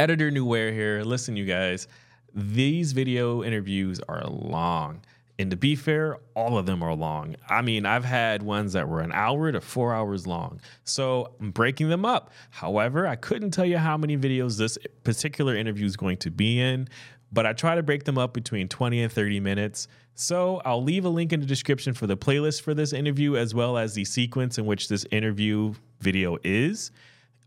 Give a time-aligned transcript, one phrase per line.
[0.00, 1.02] Editor Newware here.
[1.02, 1.86] Listen, you guys,
[2.32, 5.02] these video interviews are long.
[5.38, 7.36] And to be fair, all of them are long.
[7.50, 10.62] I mean, I've had ones that were an hour to four hours long.
[10.84, 12.30] So I'm breaking them up.
[12.48, 16.58] However, I couldn't tell you how many videos this particular interview is going to be
[16.58, 16.88] in,
[17.30, 19.86] but I try to break them up between 20 and 30 minutes.
[20.14, 23.54] So I'll leave a link in the description for the playlist for this interview, as
[23.54, 26.90] well as the sequence in which this interview video is.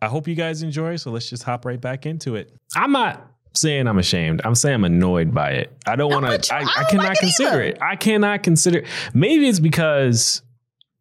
[0.04, 0.98] I hope you guys enjoy.
[0.98, 2.54] So let's just hop right back into it.
[2.76, 4.42] I'm not saying I'm ashamed.
[4.44, 5.72] I'm saying I'm annoyed by it.
[5.88, 6.54] I don't want to.
[6.54, 7.82] I, I, cannot like consider it, it.
[7.82, 8.84] I cannot consider.
[9.14, 10.42] Maybe it's because,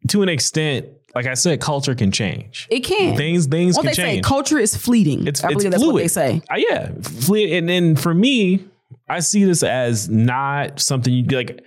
[0.07, 2.67] to an extent, like I said, culture can change.
[2.71, 3.17] It can.
[3.17, 4.25] Things things what can they change.
[4.25, 5.27] Say, culture is fleeting.
[5.27, 5.93] It's, I it's believe that's fluid.
[5.95, 6.41] what they say.
[6.49, 7.57] Uh, yeah, fleet.
[7.57, 8.65] And then for me,
[9.09, 11.65] I see this as not something you'd be like.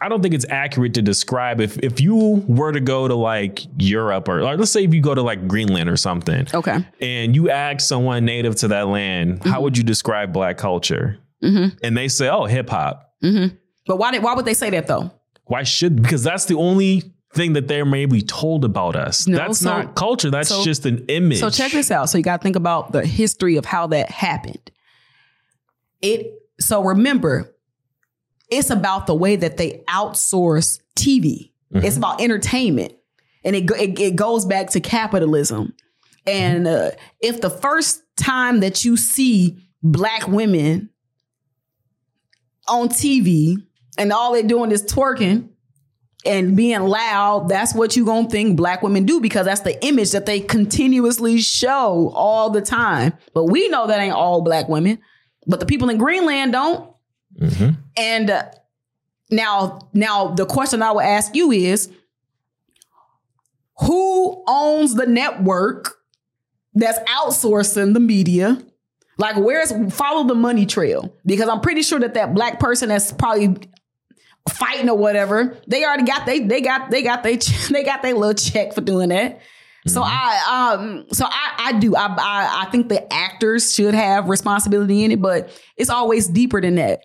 [0.00, 2.16] I don't think it's accurate to describe if if you
[2.48, 5.46] were to go to like Europe or, or let's say if you go to like
[5.46, 6.46] Greenland or something.
[6.52, 6.78] Okay.
[7.00, 9.48] And you ask someone native to that land, mm-hmm.
[9.48, 11.18] how would you describe black culture?
[11.42, 11.76] Mm-hmm.
[11.82, 13.12] And they say, oh, hip hop.
[13.22, 13.54] Mm-hmm.
[13.86, 15.10] But why did why would they say that though?
[15.44, 19.26] Why should because that's the only thing that they're maybe told about us.
[19.26, 20.30] No, that's so, not culture.
[20.30, 21.38] That's so, just an image.
[21.38, 22.10] So check this out.
[22.10, 24.70] So you got to think about the history of how that happened.
[26.02, 27.54] It so remember
[28.50, 31.52] it's about the way that they outsource TV.
[31.72, 31.84] Mm-hmm.
[31.84, 32.94] It's about entertainment.
[33.44, 35.74] And it, it, it goes back to capitalism.
[36.26, 36.90] And uh,
[37.20, 40.90] if the first time that you see black women
[42.68, 43.56] on TV
[43.96, 45.48] and all they're doing is twerking
[46.26, 49.82] and being loud, that's what you're going to think black women do because that's the
[49.84, 53.14] image that they continuously show all the time.
[53.32, 54.98] But we know that ain't all black women.
[55.46, 56.89] But the people in Greenland don't.
[57.40, 57.70] Mm-hmm.
[57.96, 58.44] And uh,
[59.30, 61.90] now, now the question I will ask you is,
[63.80, 65.96] who owns the network
[66.74, 68.62] that's outsourcing the media?
[69.16, 71.14] Like, where's follow the money trail?
[71.26, 73.56] Because I'm pretty sure that that black person that's probably
[74.48, 77.36] fighting or whatever, they already got they they got they got they
[77.70, 79.36] they got their little check for doing that.
[79.38, 79.90] Mm-hmm.
[79.90, 84.28] So I um so I I do I, I I think the actors should have
[84.28, 87.02] responsibility in it, but it's always deeper than that.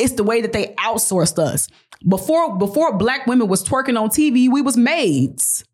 [0.00, 1.68] It's the way that they outsourced us.
[2.08, 5.64] Before before black women was twerking on TV, we was maids.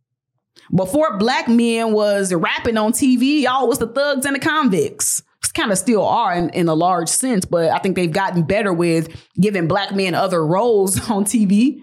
[0.75, 5.23] Before black men was rapping on TV, y'all was the thugs and the convicts.
[5.55, 8.75] Kind of still are in, in a large sense, but I think they've gotten better
[8.75, 9.09] with
[9.41, 11.79] giving black men other roles on TV.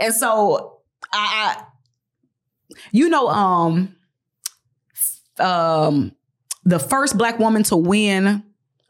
[0.00, 0.80] And so
[1.12, 1.64] I, I
[2.90, 3.94] you know, um,
[5.38, 6.12] um,
[6.64, 8.26] the first black woman to win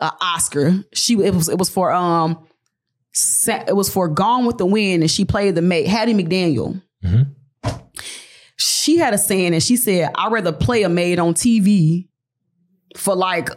[0.01, 2.47] an Oscar, she it was it was for um
[3.15, 6.81] it was for Gone with the Wind, and she played the maid, Hattie McDaniel.
[7.05, 7.71] Mm-hmm.
[8.57, 12.09] She had a saying, and she said, "I'd rather play a maid on TV
[12.97, 13.51] for like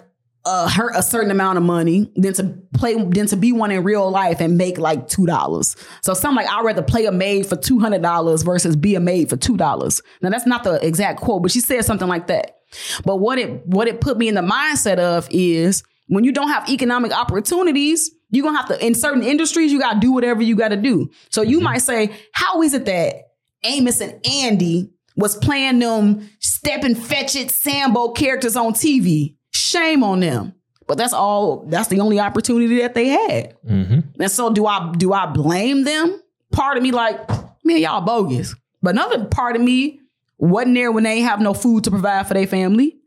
[0.46, 3.84] uh, her a certain amount of money than to play than to be one in
[3.84, 5.76] real life and make like two dollars.
[6.02, 9.00] So something like I'd rather play a maid for two hundred dollars versus be a
[9.00, 10.02] maid for two dollars.
[10.22, 12.60] Now that's not the exact quote, but she said something like that.
[13.04, 16.50] But what it what it put me in the mindset of is when you don't
[16.50, 20.56] have economic opportunities, you're gonna have to in certain industries, you gotta do whatever you
[20.56, 21.10] gotta do.
[21.30, 21.66] So you mm-hmm.
[21.66, 23.16] might say, How is it that
[23.64, 29.36] Amos and Andy was playing them step and fetch it Sambo characters on TV?
[29.52, 30.54] Shame on them.
[30.88, 33.56] But that's all that's the only opportunity that they had.
[33.64, 34.22] Mm-hmm.
[34.22, 36.22] And so do I do I blame them?
[36.52, 37.28] Part of me like,
[37.64, 38.56] man, y'all bogus.
[38.82, 40.02] But another part of me
[40.38, 42.98] wasn't there when they have no food to provide for their family.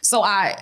[0.00, 0.56] So I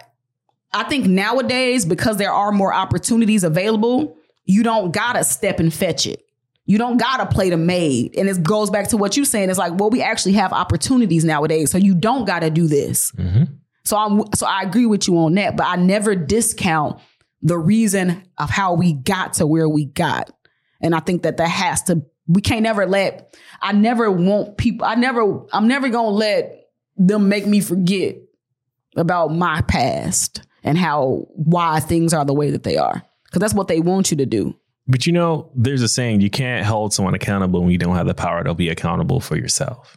[0.77, 6.07] I think nowadays, because there are more opportunities available, you don't gotta step and fetch
[6.07, 6.23] it.
[6.67, 8.15] You don't gotta play the maid.
[8.17, 9.49] And it goes back to what you're saying.
[9.49, 11.71] It's like, well, we actually have opportunities nowadays.
[11.71, 13.11] So you don't gotta do this.
[13.13, 13.45] Mm-hmm.
[13.85, 17.01] So I'm so I agree with you on that, but I never discount
[17.41, 20.31] the reason of how we got to where we got.
[20.81, 24.87] And I think that that has to we can't never let I never want people
[24.87, 28.17] I never I'm never going to let them make me forget
[28.97, 33.55] about my past and how why things are the way that they are because that's
[33.55, 34.55] what they want you to do.
[34.89, 38.07] But you know, there's a saying you can't hold someone accountable when you don't have
[38.07, 39.97] the power to be accountable for yourself.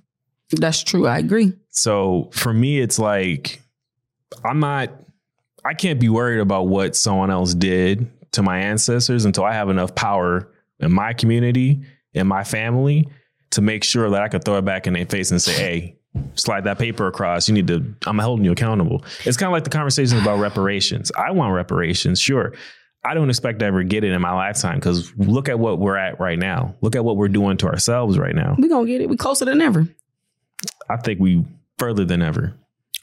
[0.51, 1.05] That's true.
[1.05, 1.53] I agree.
[1.69, 3.61] So for me, it's like
[4.45, 4.91] I'm not.
[5.65, 9.69] I can't be worried about what someone else did to my ancestors until I have
[9.69, 10.49] enough power
[10.79, 11.81] in my community,
[12.13, 13.09] in my family,
[13.51, 15.98] to make sure that I could throw it back in their face and say, "Hey,
[16.35, 17.47] slide that paper across.
[17.47, 19.03] You need to, I'm holding you accountable.
[19.25, 21.11] It's kind of like the conversations about reparations.
[21.17, 22.53] I want reparations, sure.
[23.05, 25.95] I don't expect to ever get it in my lifetime because look at what we're
[25.95, 26.75] at right now.
[26.81, 28.55] Look at what we're doing to ourselves right now.
[28.57, 29.09] We're going to get it.
[29.09, 29.87] We're closer than ever.
[30.89, 31.45] I think we
[31.77, 32.55] further than ever.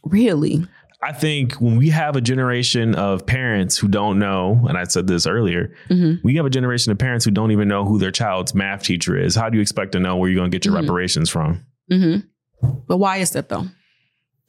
[0.05, 0.67] Really?
[1.03, 5.07] I think when we have a generation of parents who don't know, and I said
[5.07, 6.23] this earlier, Mhm.
[6.25, 9.17] we have a generation of parents who don't even know who their child's math teacher
[9.17, 9.35] is.
[9.35, 10.81] How do you expect to know where you're going to get your Mhm.
[10.83, 11.65] reparations from?
[11.91, 12.17] hmm
[12.63, 13.67] But why is that though?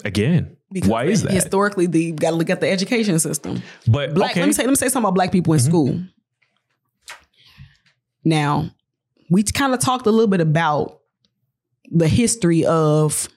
[0.06, 0.56] Again,
[0.86, 1.32] why is that?
[1.32, 3.62] Historically, the got to look at the education system.
[3.88, 4.32] but Black.
[4.32, 4.64] okay, Let me say.
[4.64, 5.64] Let me say something about black people in Mhm.
[5.66, 6.00] school.
[8.24, 8.70] Now,
[9.30, 11.00] we kind of talked a little bit about
[11.90, 13.28] the history of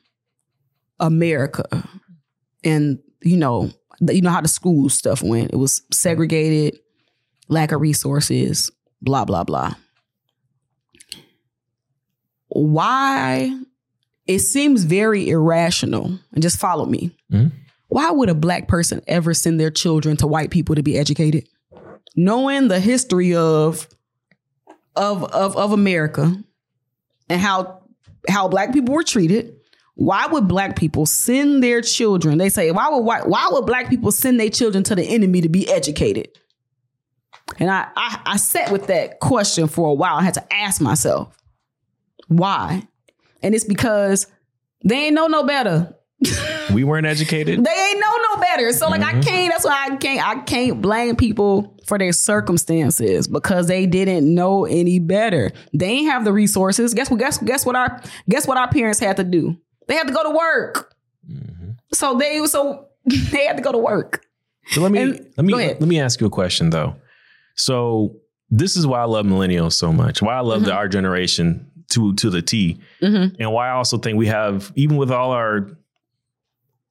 [0.99, 1.88] America,
[2.64, 3.70] and you know,
[4.08, 5.52] you know how the school stuff went.
[5.52, 6.78] It was segregated,
[7.49, 8.70] lack of resources,
[9.00, 9.75] blah blah blah.
[12.49, 13.56] Why?
[14.30, 16.16] It seems very irrational.
[16.32, 17.10] And just follow me.
[17.32, 17.50] Mhm.
[17.88, 21.48] Why would a black person ever send their children to white people to be educated?
[22.14, 23.88] Knowing the history of
[24.94, 26.32] of of, of America
[27.28, 27.80] and how
[28.28, 29.56] how black people were treated,
[29.96, 32.38] why would black people send their children?
[32.38, 35.40] They say, why would why, why would black people send their children to the enemy
[35.40, 36.28] to be educated?
[37.58, 40.14] And I, I I sat with that question for a while.
[40.14, 41.36] I had to ask myself,
[42.28, 42.86] why?
[43.42, 44.26] And it's because
[44.84, 45.94] they ain't know no better.
[46.75, 47.64] we weren't educated.
[47.64, 48.72] They ain't know no better.
[48.72, 49.25] So like I Mhm.
[49.25, 49.52] can't.
[49.52, 50.28] That's why I can't.
[50.28, 55.50] I can't blame people for their circumstances because they didn't know any better.
[55.72, 56.92] They ain't have the resources.
[56.92, 57.19] Guess what?
[57.20, 57.75] Guess guess what?
[57.76, 58.58] Our guess what?
[58.58, 59.56] Our parents had to do.
[59.88, 60.94] They had to go to work.
[61.31, 61.76] Mhm.
[61.94, 64.25] So they so they had to go to work.
[64.72, 66.96] So let me And- let me let me ask you a question though.
[67.56, 68.16] So
[68.50, 70.20] this is why I love millennials so much.
[70.22, 70.76] Why I love the, Mhm.
[70.76, 73.37] our generation to to the T, Mhm.
[73.38, 75.69] and why I also think we have even with all our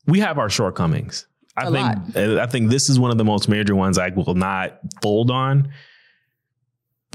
[0.06, 1.25] we have our shortcomings.
[1.57, 4.36] I A think I think this is one of the most major ones I will
[4.36, 5.69] not fold on.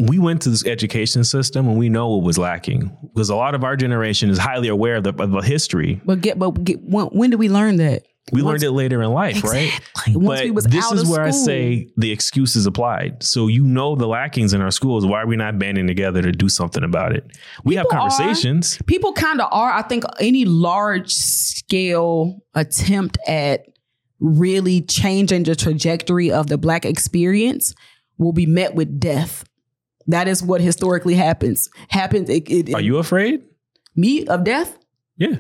[0.01, 3.55] We went to this education system and we know what was lacking because a lot
[3.55, 6.01] of our generation is highly aware of the, of the history.
[6.05, 8.03] But get but get when, when did we learn that?
[8.33, 9.71] We Once- learned it later in life, right?
[10.09, 13.23] Once but we was this is where I say the excuse is applied.
[13.23, 15.05] So you know the lackings in our schools.
[15.05, 17.25] Why are we not banding together to do something about it?
[17.65, 18.09] We have People are.
[18.09, 18.79] conversations.
[18.87, 19.71] people kind of are.
[19.73, 23.67] I think any large scale attempt at
[24.21, 27.75] really changing the trajectory of the black experience
[28.17, 29.45] will be met with death.
[30.07, 31.69] That is what historically happens.
[31.89, 32.31] Happens.
[32.31, 33.43] It, it, Are you afraid?
[33.97, 34.79] me of death?
[35.19, 35.37] Yeah.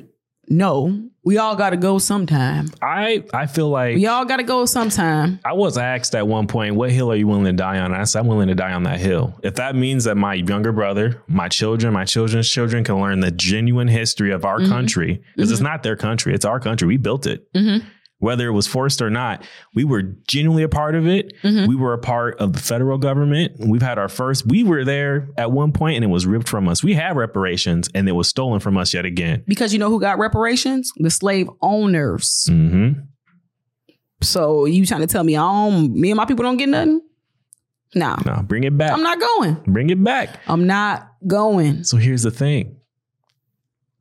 [0.48, 1.00] No.
[1.26, 2.68] We all got to go sometime.
[2.82, 5.40] I I feel like We all got to go sometime.
[5.42, 7.94] I was asked at one point, what hill are you willing to die on?
[7.94, 9.34] I said, I'm willing to die on that hill.
[9.42, 13.30] If that means that my younger brother, my children, my children's children can learn the
[13.30, 14.68] genuine history of our Mhm.
[14.68, 16.86] country, because it's not their country, it's our country.
[16.88, 17.50] We built it.
[17.54, 17.82] Mhm.
[18.24, 19.44] Whether it was forced or not,
[19.74, 21.34] we were genuinely a part of it.
[21.42, 21.68] Mhm.
[21.68, 23.52] We were a part of the federal government.
[23.58, 26.66] We've had our first, we were there at one point and it was ripped from
[26.66, 26.82] us.
[26.82, 29.44] We had reparations and it was stolen from us yet again.
[29.46, 30.90] Because you know who got reparations?
[30.96, 32.48] The slave owners.
[32.50, 33.00] Mm-hmm.
[34.22, 37.02] So you trying to tell me I don't, me and my people don't get nothing?
[37.94, 38.16] Nah.
[38.24, 38.92] No, bring it back.
[38.92, 39.54] I'm not going.
[39.66, 40.40] bring it back.
[40.48, 41.84] I'm not going.
[41.84, 42.76] So here's the thing.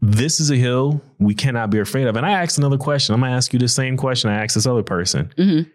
[0.06, 2.18] This is a hill we cannot be afraid of.
[2.18, 3.16] And I asked another question.
[3.16, 5.32] I'm going to ask you the same question I asked this other person.
[5.38, 5.66] Mhm.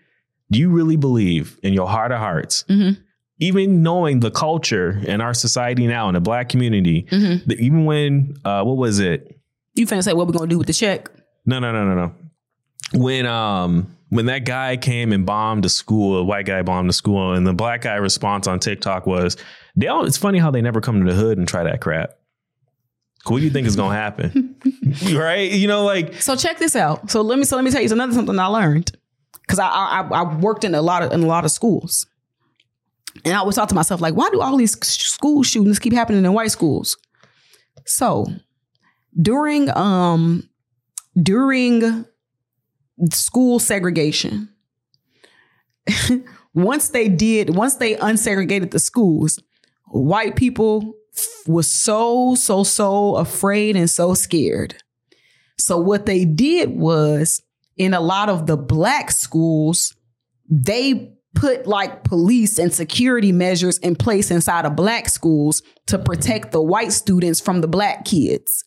[0.51, 2.99] Do you really believe in your heart of hearts, Mhm.
[3.41, 7.47] even knowing the culture in our society now in the black community, Mhm.
[7.47, 9.35] that even when, uh, what was it?
[9.75, 11.09] You finna say what we're gonna do with the check?
[11.47, 12.13] No, no, no, no, no.
[13.01, 16.95] When um when that guy came and bombed the school, a white guy bombed the
[16.95, 19.37] school, and the black guy response on TikTok was,
[19.77, 22.13] "They all, it's funny how they never come to the hood and try that crap."
[23.27, 24.57] What do you think is gonna happen?
[25.13, 25.51] right?
[25.51, 27.11] You know, like So check this out.
[27.11, 28.93] So let me so let me tell you another something I learned
[29.43, 32.07] because I, I I I worked in a lot of in a lot of schools,
[33.25, 36.25] and I always thought to myself like, why do all these school shootings keep happening
[36.25, 36.97] in white schools?
[37.87, 38.27] So
[39.21, 40.49] during um
[41.21, 42.05] during
[43.13, 44.49] school segregation,
[46.55, 49.39] once they did once they unsegregated the schools,
[49.87, 50.95] white people
[51.47, 54.75] was so so so afraid and so scared.
[55.59, 57.43] So what they did was
[57.77, 59.95] in a lot of the black schools,
[60.51, 66.53] they put like police and security measures in place inside of black schools to protect
[66.53, 68.65] the white students from the black kids.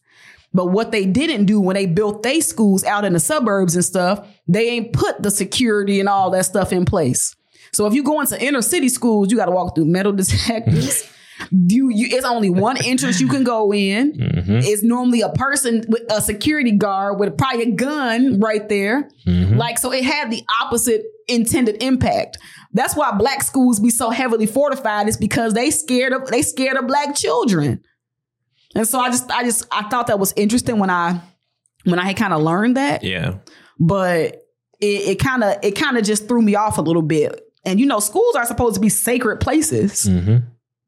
[0.53, 3.85] But what they didn't do when they built their schools out in the suburbs and
[3.85, 7.35] stuff, they ain't put the security and all that stuff in place.
[7.73, 11.09] So if you go into inner city schools, you got to walk through metal detectors.
[11.49, 14.13] you, you, it's only one entrance you can go in.
[14.13, 19.09] mhm, It's normally a person with a security guard with probably a gun right there.
[19.25, 19.57] mhm.
[19.57, 22.37] Like, so it had the opposite intended impact.
[22.73, 25.07] That's why black schools be so heavily fortified.
[25.07, 27.81] Is because they scared of they scared of black children.
[28.75, 31.19] And so I just I just I thought that was interesting when I
[31.83, 33.03] when I had kind of learned that.
[33.03, 33.35] yeah.
[33.79, 34.35] But
[34.79, 37.41] it, it kind of it kind of just threw me off a little bit.
[37.65, 40.05] And you know, schools are supposed to be sacred places.
[40.09, 40.37] Mm-hmm.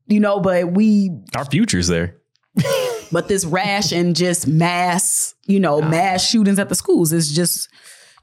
[0.07, 2.17] You know, but we Our future's there.
[3.12, 7.69] but this rash and just mass, you know, mass shootings at the schools is just,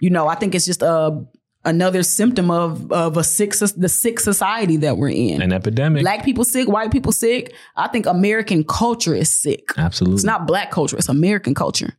[0.00, 1.24] you know, I think it's just a
[1.64, 5.42] another symptom of of a sick the sick society that we're in.
[5.42, 6.02] An epidemic.
[6.02, 7.54] Black people sick, white people sick.
[7.76, 9.70] I think American culture is sick.
[9.76, 10.16] Absolutely.
[10.16, 11.94] It's not black culture, it's American culture.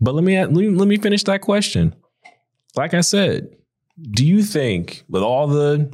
[0.00, 1.94] But let me let me, let me finish that question.
[2.76, 3.48] Like I said,
[4.10, 5.92] do you think with all the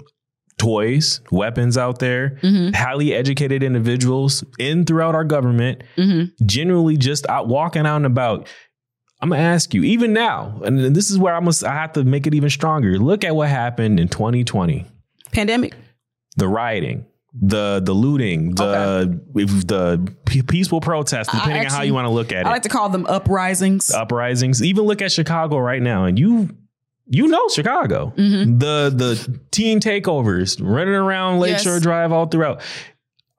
[0.61, 2.75] toys, weapons out there, Mm-hmm.
[2.75, 6.45] highly educated individuals in throughout our government, Mm-hmm.
[6.47, 8.49] generally just out walking out and about?
[9.23, 12.05] I'm gonna ask you, even now, and this is where I must I have to
[12.05, 12.99] make it even stronger.
[12.99, 14.87] Look at what happened in 2020.
[15.33, 15.75] Pandemic.
[16.37, 20.15] The rioting, the the looting, the the
[20.49, 22.89] peaceful protests, depending on how you want to look at it I like to call
[22.89, 23.91] them uprisings.
[23.91, 24.63] uprisings.
[24.63, 26.49] Even look at Chicago right now, and you
[27.11, 28.13] you know Chicago.
[28.17, 28.59] Mm-hmm.
[28.59, 31.83] The the teen takeovers running around Lakeshore Yes.
[31.83, 32.63] Drive all throughout.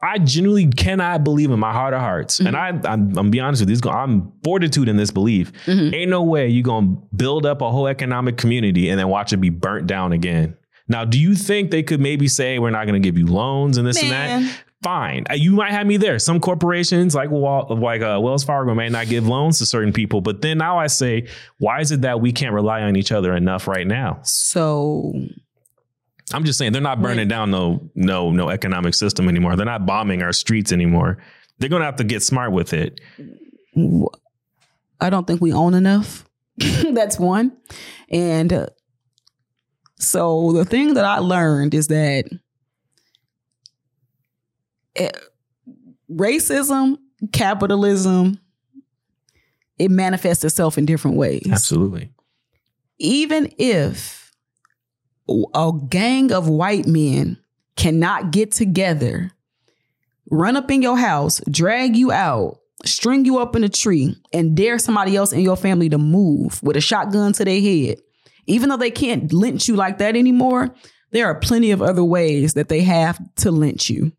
[0.04, 3.66] I genuinely cannot believe in my heart of hearts, and I I'm, I'm be honest
[3.66, 3.92] with you.
[3.92, 5.52] I'm fortitude in this belief.
[5.66, 5.94] Mm-hmm.
[5.94, 9.38] Ain't no way you gonna build up a whole economic community and then watch it
[9.38, 10.58] be burnt down again.
[10.88, 13.88] Now, do you think they could maybe say we're not to give you loans and
[13.88, 14.64] this and that?
[14.84, 16.18] Fine, Uh, you might have me there.
[16.18, 20.42] Some corporations like like uh, Wells Fargo may not give loans to certain people, but
[20.42, 21.28] then now I say,
[21.60, 24.20] why is it that we can't rely on each other enough right now?
[24.24, 25.14] So
[26.34, 29.56] I'm just saying they're not burning down no no no economic system anymore.
[29.56, 31.18] They're not bombing our streets anymore.
[31.60, 33.00] They're going to have to get smart with it.
[35.00, 36.26] I don't think we own enough.
[36.58, 37.56] That's one.
[38.10, 38.66] And uh,
[40.00, 42.26] so the thing that I learned is that
[44.96, 45.10] Eh,
[46.10, 46.98] racism,
[47.32, 48.40] capitalism,
[49.78, 51.48] it manifests itself in different ways.
[51.50, 52.12] Absolutely.
[53.00, 54.32] Even if
[55.56, 57.38] a gang of white men
[57.76, 59.32] cannot get together,
[60.30, 64.56] run up in your house, drag you out, string you up in a tree, and
[64.56, 67.98] dare somebody else in your family to move with a shotgun to their head,
[68.46, 70.74] even though they can't lynch you like that anymore,
[71.12, 74.12] there are plenty of other ways that they have to lynch you.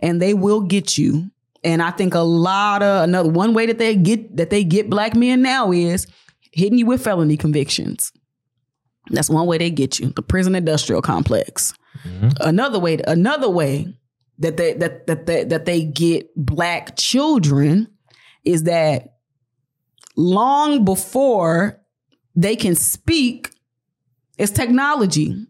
[0.00, 1.30] And they will get you.
[1.64, 4.90] And I think a lot of another one way that they get that they get
[4.90, 6.06] black men now is
[6.52, 8.12] hitting you with felony convictions.
[9.10, 10.10] That's one way they get you.
[10.10, 11.74] The prison industrial complex.
[12.04, 12.30] Mm-hmm.
[12.40, 13.94] Another way, another way
[14.38, 17.88] that they that that they, that they get black children
[18.44, 19.16] is that
[20.16, 21.80] long before
[22.34, 23.50] they can speak,
[24.38, 25.46] it's technology.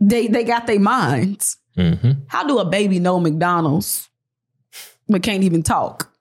[0.00, 1.58] They they got their minds.
[1.80, 4.08] Hmm How do a baby know McDonald's
[5.08, 6.12] but can't even talk?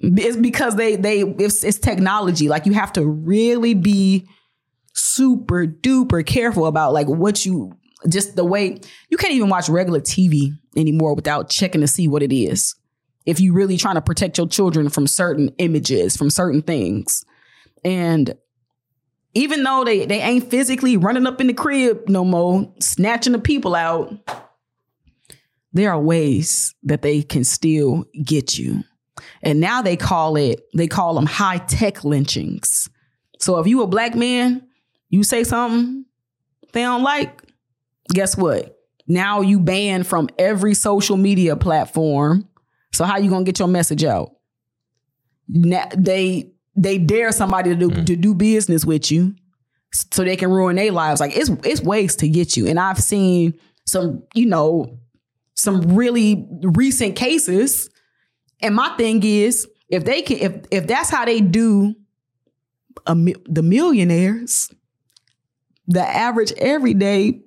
[0.00, 2.48] It's because they they it's, it's technology.
[2.48, 4.28] Like you have to really be
[4.92, 7.72] super duper careful about like what you
[8.08, 12.22] just the way you can't even watch regular TV anymore without checking to see what
[12.22, 12.74] it is.
[13.26, 17.24] If you're really trying to protect your children from certain images, from certain things.
[17.84, 18.34] And
[19.34, 23.38] even though they they ain't physically running up in the crib no more, snatching the
[23.38, 24.12] people out,
[25.72, 28.84] there are ways that they can still get you.
[29.42, 32.88] And now they call it, they call them high tech lynchings.
[33.38, 34.66] So if you a black man,
[35.10, 36.04] you say something
[36.72, 37.42] they don't like,
[38.10, 38.78] guess what?
[39.06, 42.48] Now you banned from every social media platform.
[42.92, 44.32] So how you gonna get your message out?
[45.48, 48.06] Now, they they dare somebody to do, mm.
[48.06, 49.34] to do business with you
[49.92, 51.20] so they can ruin their lives.
[51.20, 52.66] Like it's it's ways to get you.
[52.66, 53.54] And I've seen
[53.86, 54.98] some, you know,
[55.58, 57.90] some really recent cases.
[58.62, 61.94] And my thing is, if they can, if if that's how they do
[63.06, 63.14] a,
[63.48, 64.70] the millionaires,
[65.86, 67.40] the average everyday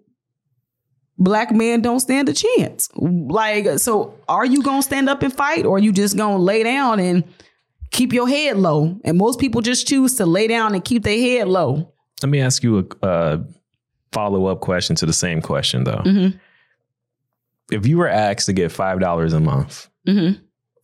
[1.18, 2.89] black man don't stand a chance.
[2.96, 6.63] Like, so are you gonna stand up and fight, or are you just gonna lay
[6.63, 7.24] down and
[7.91, 9.00] keep your head low?
[9.06, 11.94] And most people just choose to lay down and keep their head low.
[12.22, 13.38] Let me ask you a uh,
[14.12, 16.01] follow up question to the same question, though.
[16.06, 16.39] Mhm.
[17.72, 20.40] If you were asked to get five dollars a month, Mhm.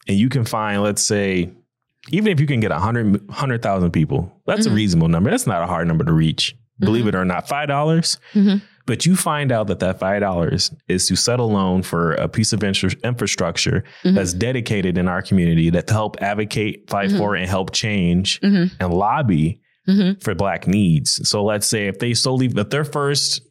[0.08, 1.51] and you can find, let's say,
[2.10, 4.72] even if you can get a hundred hundred thousand people, that's Mm-hmm.
[4.74, 5.29] a reasonable number.
[5.29, 6.56] That's not a hard number to reach.
[6.79, 8.17] Believe it or not, five dollars.
[8.34, 8.62] Mhm.
[8.86, 12.29] But you find out that that five dollars is to set a loan for a
[12.29, 14.15] piece of infra- infrastructure Mm-hmm.
[14.15, 18.72] that's dedicated in our community that to help advocate, fight for, and help change and
[18.94, 19.60] lobby
[20.22, 21.27] for black needs.
[21.27, 23.41] So let's say if they solely if their first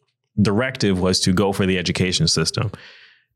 [0.40, 2.70] directive was to go for the education system,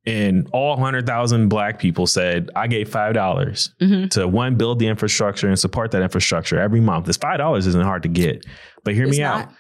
[0.07, 4.11] and all hundred thousand black people said, "I gave five dollars Mhm.
[4.11, 7.83] to one build the infrastructure and support that infrastructure every month." This five dollars isn't
[7.85, 8.47] hard to get,
[8.85, 9.47] but hear It's me not.
[9.49, 9.52] out.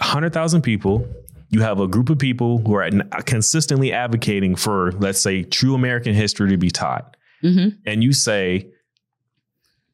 [0.00, 1.06] 100,000 people.
[1.50, 2.90] You have a group of people who are
[3.26, 7.16] consistently advocating for, let's say, true American history to be taught.
[7.44, 7.76] Mm-hmm.
[7.86, 8.66] And you say,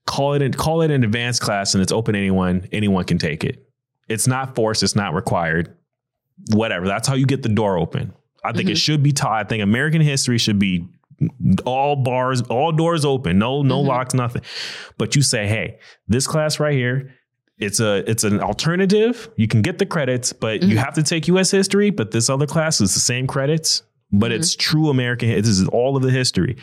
[0.07, 2.67] call it, call it an advanced class and it's open to anyone.
[2.73, 3.63] Anyone can take it.
[4.09, 4.83] It's not forced.
[4.83, 5.77] It's not required.
[6.53, 6.87] Whatever.
[6.87, 8.15] That's how you get the door open.
[8.45, 8.73] I think mm-hmm.
[8.73, 9.47] it should be taught.
[9.47, 10.87] I think American history should be
[11.65, 13.89] all bars, all doors open, no, no mm-hmm.
[13.89, 14.43] locks, nothing.
[14.99, 15.79] But you say, hey,
[16.09, 17.15] this class right here,
[17.59, 19.31] it's a it's an alternative.
[19.37, 20.71] You can get the credits, but mm-hmm.
[20.71, 21.91] you have to take US history.
[21.91, 24.41] But this other class is the same credits, but mm-hmm.
[24.41, 25.29] it's true American.
[25.29, 26.57] This is all of the history.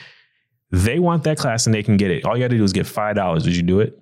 [0.71, 2.25] They want that class and they can get it.
[2.25, 3.45] All you got to do is get five dollars.
[3.45, 3.99] Would you do it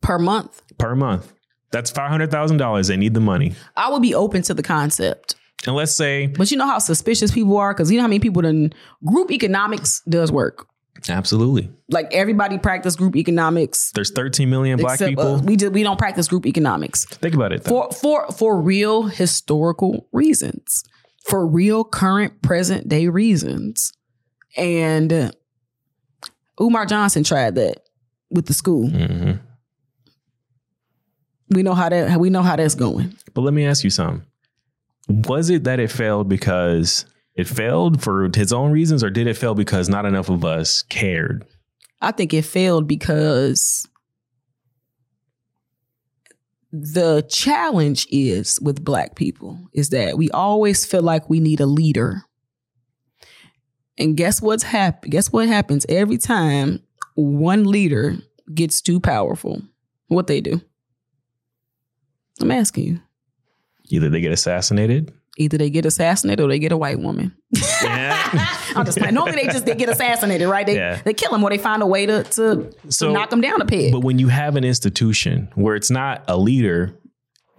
[0.00, 0.62] per month?
[0.78, 1.32] Per month.
[1.72, 2.86] That's five hundred thousand dollars.
[2.86, 3.54] They need the money.
[3.76, 5.34] I would be open to the concept.
[5.66, 8.18] And let's say, but you know how suspicious people are because you know how many
[8.18, 8.72] people in
[9.04, 10.66] group economics does work.
[11.08, 11.70] Absolutely.
[11.88, 13.90] Like everybody practice group economics.
[13.92, 15.36] There's 13 million black except, people.
[15.36, 17.04] Uh, we do, we don't practice group economics.
[17.06, 17.64] Think about it.
[17.64, 17.90] Though.
[17.90, 20.84] For for for real historical reasons.
[21.24, 23.92] For real current present day reasons.
[24.56, 25.30] And uh,
[26.60, 27.82] Umar Johnson tried that
[28.30, 28.88] with the school.
[28.88, 29.32] Mm-hmm.
[31.50, 33.16] We know how that we know how that's going.
[33.34, 34.26] But let me ask you something.
[35.08, 39.36] Was it that it failed because it failed for his own reasons, or did it
[39.36, 41.44] fail because not enough of us cared?
[42.00, 43.88] I think it failed because
[46.72, 51.66] the challenge is with black people is that we always feel like we need a
[51.66, 52.22] leader.
[53.98, 56.82] And guess what's hap- guess what happens every time
[57.14, 58.16] one leader
[58.54, 59.62] gets too powerful?
[60.08, 60.62] What they do?
[62.40, 63.00] I'm asking you.
[63.92, 65.12] Either they get assassinated.
[65.36, 67.34] Either they get assassinated or they get a white woman.
[67.82, 68.18] Yeah.
[68.74, 69.14] I'm just playing.
[69.14, 70.64] Normally they just they get assassinated, right?
[70.64, 71.02] They yeah.
[71.04, 73.60] they kill them or they find a way to to, so, to knock them down
[73.60, 73.92] a peg.
[73.92, 76.98] But when you have an institution where it's not a leader,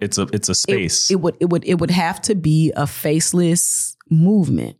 [0.00, 1.08] it's a it's a space.
[1.08, 4.76] It, it would it would it would have to be a faceless movement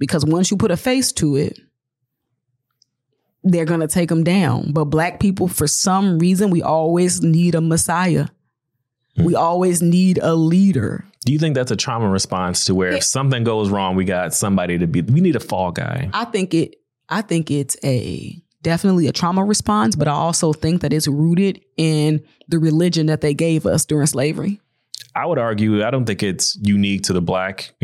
[0.00, 1.60] because once you put a face to it,
[3.44, 4.72] they're gonna take them down.
[4.72, 8.26] But black people, for some reason, we always need a messiah.
[9.18, 9.24] Hmm.
[9.24, 11.04] We always need a leader.
[11.24, 14.04] Do you think that's a trauma response to where it, if something goes wrong, we
[14.04, 16.08] got somebody to be we need a fall guy?
[16.12, 16.76] I think it
[17.08, 21.60] I think it's a definitely a trauma response, but I also think that it's rooted
[21.76, 24.60] in the religion that they gave us during slavery.
[25.14, 27.74] I would argue I don't think it's unique to the black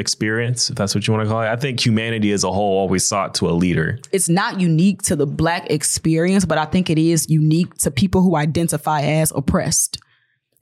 [0.00, 1.46] experience, if that's what you want to call it.
[1.46, 3.98] I think humanity as a whole always sought to a leader.
[4.12, 8.22] It's not unique to the black experience, but I think it is unique to people
[8.22, 9.98] who identify as oppressed.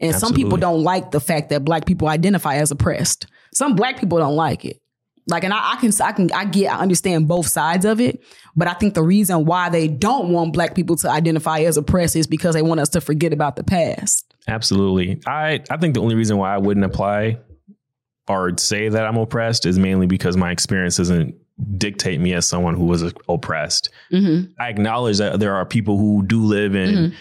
[0.00, 0.42] And Absolutely.
[0.42, 3.26] some people don't like the fact that black people identify as oppressed.
[3.52, 4.80] Some black people don't like it.
[5.26, 8.22] Like, and I, I, can, I can, I get, I understand both sides of it,
[8.56, 12.16] but I think the reason why they don't want black people to identify as oppressed
[12.16, 14.24] is because they want us to forget about the past.
[14.46, 15.20] Absolutely.
[15.26, 17.38] I, I think the only reason why I wouldn't apply
[18.26, 21.34] or say that I'm oppressed is mainly because my experience doesn't
[21.76, 23.90] dictate me as someone who was oppressed.
[24.10, 24.52] Mm-hmm.
[24.58, 27.16] I acknowledge that there are people who do live in mm-hmm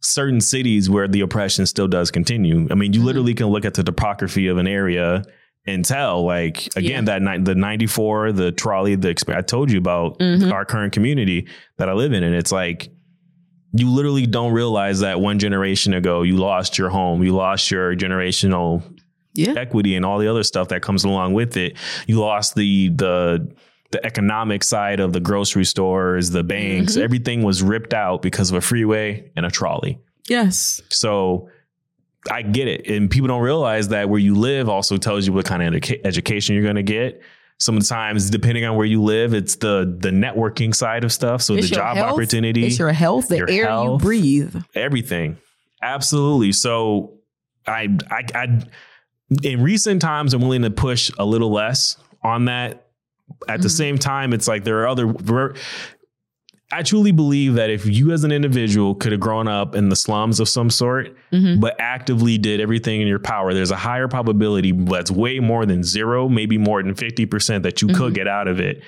[0.00, 2.66] certain cities where the oppression still does continue.
[2.70, 3.06] I mean, you mm-hmm.
[3.06, 5.24] literally can look at the topography of an area
[5.66, 7.18] and tell, like, again, yeah.
[7.18, 10.50] that ni- the 94, the trolley, the I told you about mm-hmm.
[10.52, 12.22] our current community that I live in.
[12.22, 12.90] And it's like,
[13.72, 17.94] you literally don't realize that one generation ago, you lost your home, you lost your
[17.94, 18.82] generational
[19.34, 19.52] yeah.
[19.52, 21.76] equity and all the other stuff that comes along with it.
[22.06, 23.54] You lost the, the,
[23.90, 27.02] the economic side of the grocery stores, the banks, mm-hmm.
[27.02, 29.98] everything was ripped out because of a freeway and a trolley.
[30.28, 30.80] Yes.
[30.90, 31.48] So
[32.30, 32.86] I get it.
[32.86, 36.00] And people don't realize that where you live also tells you what kind of educa-
[36.04, 37.20] education you're going to get.
[37.58, 41.42] Sometimes, depending on where you live, it's the the networking side of stuff.
[41.42, 44.56] So it's the job health, opportunity, it's your health, the your air health, you breathe,
[44.74, 45.36] everything.
[45.82, 46.52] Absolutely.
[46.52, 47.18] So
[47.66, 48.62] I, I, I,
[49.42, 52.89] in recent times, I'm willing to push a little less on that
[53.48, 53.62] at mm-hmm.
[53.62, 55.54] the same time, it's like there are other.
[56.72, 59.96] I truly believe that if you as an individual could have grown up in the
[59.96, 61.58] slums of some sort, mm-hmm.
[61.58, 65.82] but actively did everything in your power, there's a higher probability that's way more than
[65.82, 67.96] zero, maybe more than 50% that you mm-hmm.
[67.96, 68.84] could get out of it.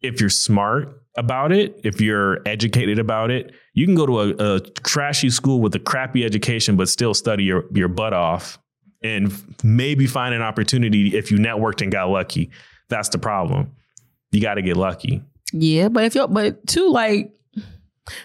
[0.00, 4.54] If you're smart about it, if you're educated about it, you can go to a,
[4.56, 8.58] a trashy school with a crappy education, but still study your, your butt off
[9.02, 12.50] and maybe find an opportunity if you networked and got lucky.
[12.88, 13.74] That's the problem
[14.30, 15.22] you got to get lucky.
[15.52, 17.32] Yeah, but if you're, but too, like,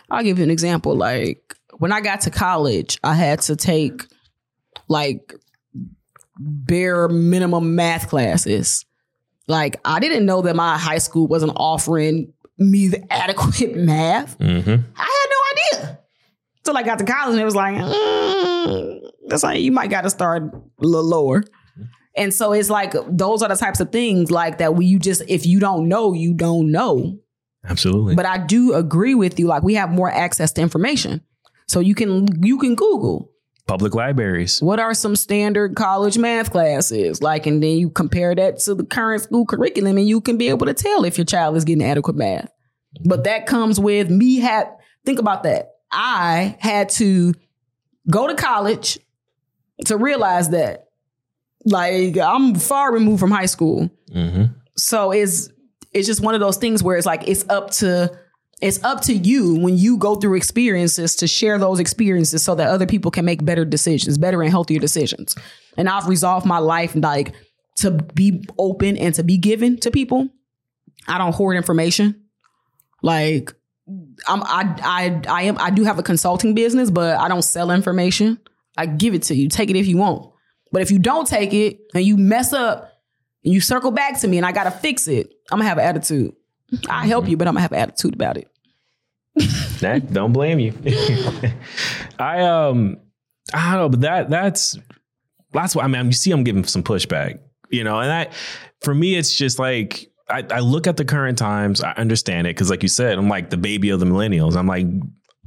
[0.09, 0.95] I'll give you an example.
[0.95, 4.03] Like, when I got to college, I had to take
[4.87, 5.33] like
[6.37, 8.85] bare minimum math classes.
[9.47, 14.37] Like, I didn't know that my high school wasn't offering me the adequate math.
[14.39, 14.69] Mm-hmm.
[14.95, 15.99] I had no idea.
[16.65, 20.01] So, I got to college and it was like, mm, That's like you might got
[20.01, 21.43] to start a little lower.
[22.15, 24.75] And so it's like those are the types of things like that.
[24.75, 27.19] We you just if you don't know, you don't know.
[27.65, 28.15] Absolutely.
[28.15, 29.47] But I do agree with you.
[29.47, 31.21] Like we have more access to information,
[31.67, 33.31] so you can you can Google
[33.65, 34.61] Public libraries.
[34.61, 38.83] what are some standard college math classes like, and then you compare that to the
[38.83, 41.83] current school curriculum, and you can be able to tell if your child is getting
[41.83, 42.51] adequate math.
[43.05, 44.69] But that comes with me had
[45.05, 45.69] think about that.
[45.91, 47.33] I had to
[48.09, 48.99] go to college
[49.85, 50.82] to realize that
[51.65, 53.89] like I'm far removed from high school.
[54.11, 54.45] hmm
[54.77, 55.49] So it's
[55.91, 58.17] it's just one of those things where it's like it's up to
[58.61, 62.69] it's up to you when you go through experiences to share those experiences so that
[62.69, 65.35] other people can make better decisions, better and healthier decisions.
[65.77, 67.33] And I've resolved my life like
[67.77, 70.29] to be open and to be given to people.
[71.07, 72.23] I don't hoard information.
[73.01, 73.53] Like
[74.27, 77.69] I'm I I I am I do have a consulting business, but I don't sell
[77.69, 78.39] information.
[78.77, 79.49] I give it to you.
[79.49, 80.32] Take it if you want.
[80.73, 82.91] But if you don't take it and you mess up
[83.45, 85.85] and you circle back to me and I gotta fix it, I'm gonna have an
[85.85, 86.33] attitude.
[86.89, 88.49] I help you, but I'm gonna have an attitude about it.
[89.81, 90.71] Nah, don't blame you.
[92.19, 92.95] I um
[93.53, 94.77] I don't know, but that that's
[95.51, 96.05] that's what I mean.
[96.05, 98.29] You see, I'm giving some pushback, you know, and I
[98.81, 102.51] for me, it's just like I, I look at the current times, I understand it
[102.51, 104.55] because, like you said, I'm like the baby of the millennials.
[104.55, 104.87] I'm like,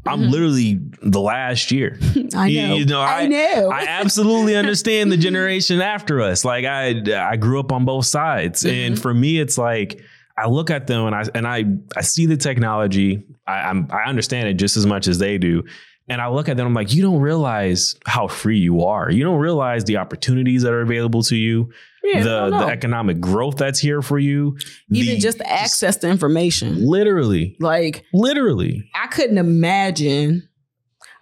[0.08, 1.96] I'm literally the last year.
[2.00, 2.38] Mm-hmm.
[2.38, 2.74] I You- know.
[2.76, 3.70] You, know, I, I know.
[3.70, 6.44] I absolutely understand the generation after us.
[6.44, 6.94] Like I,
[7.30, 8.74] I grew up on both sides, Mm-hmm.
[8.92, 10.00] and for me, it's like
[10.38, 11.64] I look at them and I and I
[11.96, 13.24] I see the technology.
[13.46, 15.64] I, I'm I understand it just as much as they do.
[16.08, 19.10] And I look at them, I'm like, you don't realize how free you are.
[19.10, 21.72] You don't realize the opportunities that are available to you,
[22.04, 24.56] Yeah, the the economic growth that's here for you.
[24.90, 26.76] Even the- just the access to information.
[26.88, 28.88] literally, Like literally.
[28.94, 30.48] I couldn't imagine.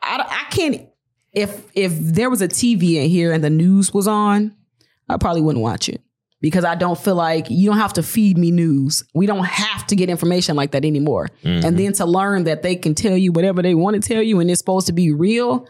[0.02, 0.86] I, I can't.
[1.32, 4.54] If if there was a TV in here and the news was on,
[5.08, 6.02] I probably wouldn't watch it
[6.44, 9.02] because I don't feel like you don't have to feed me news.
[9.14, 11.30] We don't have to get information like that anymore.
[11.42, 11.66] Mm-hmm.
[11.66, 14.40] And then to learn that they can tell you whatever they want to tell you
[14.40, 15.66] and it's supposed to be real,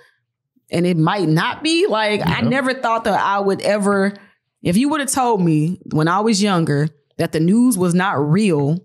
[0.72, 1.86] and it might not be.
[1.86, 4.14] Like I never thought that I would ever.
[4.64, 8.14] If you would have told me when I was younger that the news was not
[8.14, 8.84] real,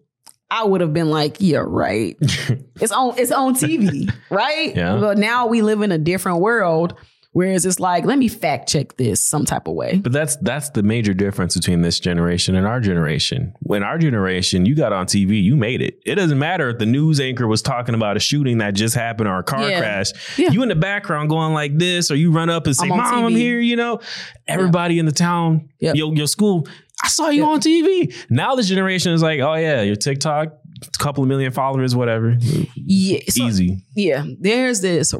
[0.51, 2.15] I would have been like, yeah, right.
[2.21, 4.75] it's on it's on TV, right?
[4.75, 4.99] Yeah.
[4.99, 6.93] But now we live in a different world.
[7.31, 9.97] Whereas it's like, let me fact check this some type of way.
[9.97, 13.53] But that's that's the major difference between this generation and our generation.
[13.59, 15.99] When our generation, you got on TV, you made it.
[16.05, 19.29] It doesn't matter if the news anchor was talking about a shooting that just happened
[19.29, 19.79] or a car Yeah.
[19.79, 20.11] crash.
[20.39, 20.49] Yeah.
[20.51, 23.25] You in the background going like this, or you run up and say, I'm "Mom,
[23.25, 23.99] I'm here." You know,
[24.47, 25.95] everybody in the town, Yep.
[25.95, 26.67] your your school.
[27.01, 27.49] I saw you Yep.
[27.49, 28.13] on TV.
[28.29, 30.53] Now the generation is like, "Oh yeah, your TikTok,
[30.99, 32.37] couple of million followers, whatever,
[32.75, 33.19] Yeah.
[33.29, 34.25] so- easy." yeah.
[34.39, 35.13] There's this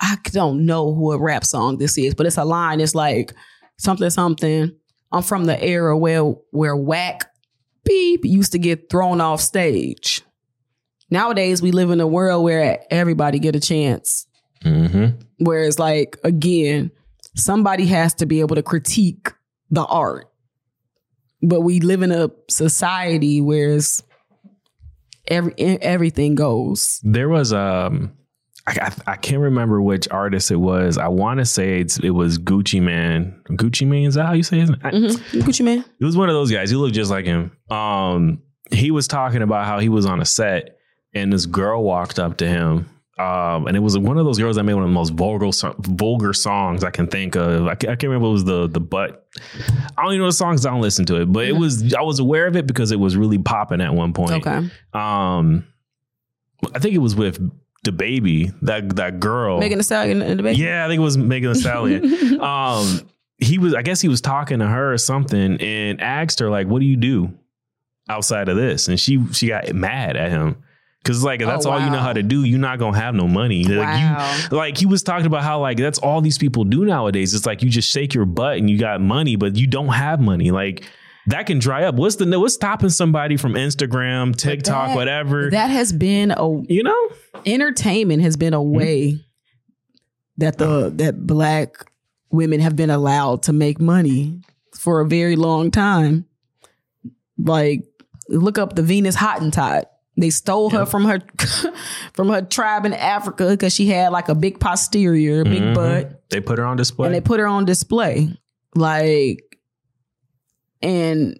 [0.00, 2.80] I don't know who a rap song this is, but it's a line.
[2.80, 3.32] It's like
[3.78, 4.72] something something.
[5.12, 7.26] I'm from the era where where whack
[7.84, 10.22] beep used to get thrown off stage.
[11.10, 14.26] Nowadays we live in a world where everybody get a chance.
[14.64, 15.18] Mm-hmm.
[15.38, 16.90] Whereas, like, again,
[17.34, 19.32] somebody has to be able to critique
[19.70, 20.26] the art.
[21.42, 24.02] But we live in a society where it's
[25.30, 27.00] every everything goes.
[27.02, 28.12] There was um,
[28.66, 30.98] I, I I can't remember which artist it was.
[30.98, 33.40] I want to say it's it was Gucci Man.
[33.50, 34.80] Gucci Man is that how you say his name?
[34.80, 35.40] Mm-hmm.
[35.40, 35.84] Gucci man.
[36.00, 36.70] It was one of those guys.
[36.70, 37.52] He looked just like him.
[37.70, 40.76] Um, he was talking about how he was on a set
[41.14, 42.88] and this girl walked up to him.
[43.20, 45.50] Um, and it was one of those girls that made one of the most vulgar
[45.80, 47.66] vulgar songs I can think of.
[47.66, 49.26] I can't, I can't remember what was the the butt.
[49.98, 50.64] I don't even know the songs.
[50.64, 52.98] I don't listen to it, but it was I was aware of it because it
[52.98, 54.46] was really popping at one point.
[54.46, 54.70] Okay.
[54.94, 55.66] Um,
[56.74, 57.38] I think it was with
[57.84, 59.58] DaBaby that that girl.
[59.58, 60.56] Megan Thee Stallion in DaBaby.
[60.56, 62.40] Yeah, I think it was Megan Thee Stallion.
[62.40, 63.02] um,
[63.36, 66.68] he was, I guess he was talking to her or something, and asked her like,
[66.68, 67.34] "What do you do
[68.08, 70.56] outside of this?" And she she got mad at him
[71.02, 73.14] because like if Oh, that's all you know how to do, you're not gonna have
[73.14, 73.64] no money.
[73.64, 77.34] Like you, like he was talking about how like that's all these people do nowadays.
[77.34, 80.20] It's like you just shake your butt and you got money, but you don't have
[80.20, 80.50] money.
[80.50, 80.84] Like
[81.26, 81.94] that can dry up.
[81.94, 85.50] What's the what's stopping somebody from Instagram, TikTok, that- whatever?
[85.50, 87.10] That has been a you know?
[87.46, 88.76] entertainment has been a mm-hmm.
[88.76, 89.24] way
[90.36, 91.86] that the that black
[92.30, 94.40] women have been allowed to make money
[94.74, 96.26] for a very long time.
[97.38, 97.84] Like
[98.28, 99.84] look up the Venus Hottentot.
[100.20, 101.20] They stole her from her
[102.12, 105.74] from her tribe in Africa because she had like a big posterior, big Mhm.
[105.74, 107.06] butt, They put her on display.
[107.06, 108.36] and they put her on display.
[108.74, 109.58] Like
[110.82, 111.38] and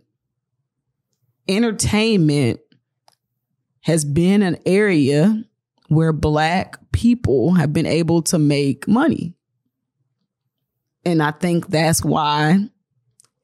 [1.48, 2.60] entertainment
[3.82, 5.44] has been an area
[5.88, 9.34] where black people have been able to make money.
[11.04, 12.68] And I think that's why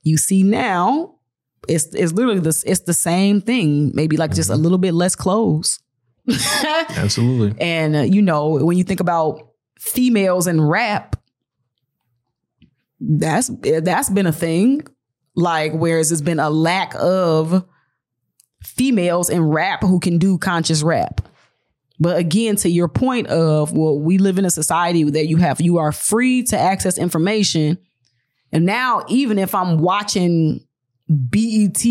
[0.02, 1.15] you see now
[1.68, 5.14] it's it's literally this it's the same thing, maybe like just a little bit less
[5.14, 5.80] clothes.
[6.58, 7.60] Absolutely.
[7.60, 11.16] And uh, you know, when you think about females in rap,
[13.00, 14.86] that's that's been a thing.
[15.34, 17.64] Like, whereas there's been a lack of
[18.62, 21.20] females in rap who can do conscious rap.
[21.98, 25.60] But again, to your point of well, we live in a society that you have
[25.60, 27.78] you are free to access information.
[28.52, 30.65] And now, even if I'm watching
[31.08, 31.84] BET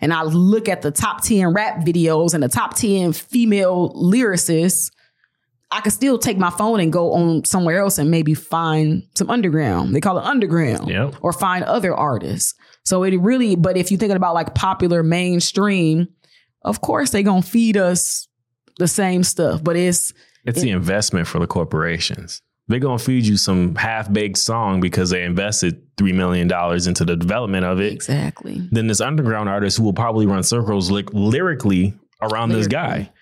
[0.00, 4.90] and I look at the top 10 rap videos and the top 10 female lyricists,
[5.70, 9.30] I could still take my phone and go on somewhere else and maybe find some
[9.30, 9.94] underground.
[9.94, 10.88] They call it underground.
[10.88, 11.16] Yep.
[11.22, 12.54] Or find other artists.
[12.84, 16.08] So it really, but if you're thinking about like popular mainstream,
[16.62, 18.28] of course they're gonna feed us
[18.78, 19.64] the same stuff.
[19.64, 20.12] But it's
[20.44, 22.42] It's the investment for the corporations.
[22.68, 27.04] They're gonna feed you some half baked song because they invested three million dollars into
[27.04, 27.92] the development of it.
[27.92, 28.66] exactly.
[28.72, 33.12] Then this underground artist who will probably run circles like lyrically around this guy.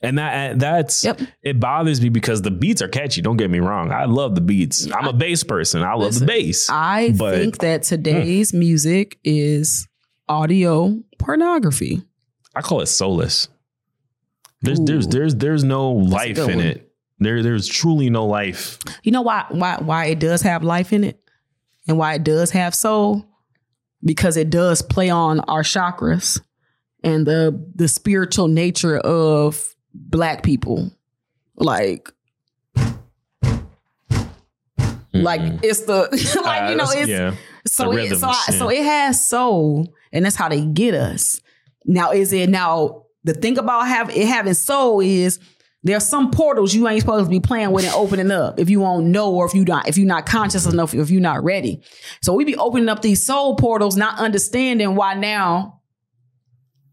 [0.00, 1.20] And that uh, that's Yep.
[1.42, 3.20] it bothers me because the beats are catchy.
[3.22, 3.90] Don't get me wrong.
[3.90, 4.88] I love the beats.
[4.92, 5.82] I'm a bass person.
[5.82, 6.68] I love Listen, the bass.
[6.70, 8.58] I But- think that today's hmm.
[8.58, 9.88] music is
[10.28, 12.02] audio pornography.
[12.54, 13.48] I call it soulless.
[14.62, 15.10] There's there's Ooh.
[15.10, 16.60] there's there's no life in one.
[16.60, 16.83] it.
[17.18, 18.78] There there's truly no life.
[19.02, 21.20] You know why why why it does have life in it
[21.86, 23.24] and why it does have soul?
[24.04, 26.40] Because it does play on our chakras
[27.02, 30.90] and the the spiritual nature of black people.
[31.56, 32.10] Like
[35.12, 36.08] like it's the
[36.44, 37.34] like Uh, you know it's yeah.
[37.66, 41.40] so it, so I, so it has soul and that's how they get us.
[41.84, 45.38] Now is it now the thing about have it having soul is
[45.84, 48.80] there's some portals you ain't supposed to be playing with and opening up if you
[48.80, 51.82] won't know or if you not if you're not conscious enough if you're not ready.
[52.22, 55.80] So we be opening up these soul portals, not understanding why now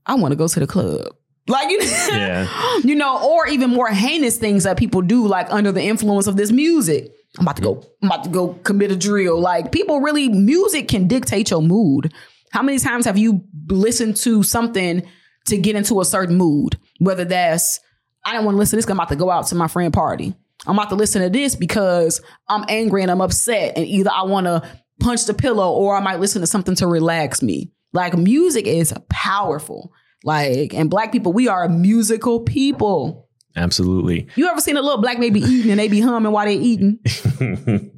[0.06, 1.08] I want to go to the club.
[1.47, 2.47] Like you, Yeah.
[2.84, 6.38] you know, or even more heinous things that people do, like under the influence of
[6.38, 7.12] this music.
[7.39, 9.39] I'm about to go, I'm about to go commit a drill.
[9.39, 12.13] Like people really, music can dictate your mood.
[12.51, 15.04] How many times have you listened to something
[15.47, 16.77] to get into a certain mood?
[16.99, 17.80] Whether that's,
[18.23, 19.93] I don't want to listen to this I'm about to go out to my friend
[19.93, 20.36] party.
[20.67, 23.77] I'm about to listen to this because I'm angry and I'm upset.
[23.77, 24.63] And either I want to
[24.99, 27.71] punch the pillow or I might listen to something to relax me.
[27.93, 29.91] Like music is powerful.
[30.23, 33.27] Like, and black people, we are musical people.
[33.55, 34.27] Absolutely.
[34.36, 36.99] You ever seen a little black baby eating and they be humming while they eating?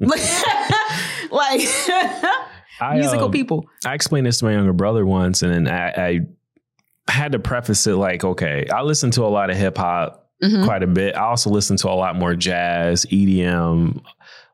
[1.30, 1.60] like
[2.80, 3.66] I, musical um, people.
[3.84, 6.20] I explained this to my younger brother once, and I, I
[7.08, 10.64] had to preface it like, okay, I listen to a lot of hip hop Mhm.
[10.64, 11.16] quite a bit.
[11.16, 14.00] I also listen to a lot more jazz, EDM,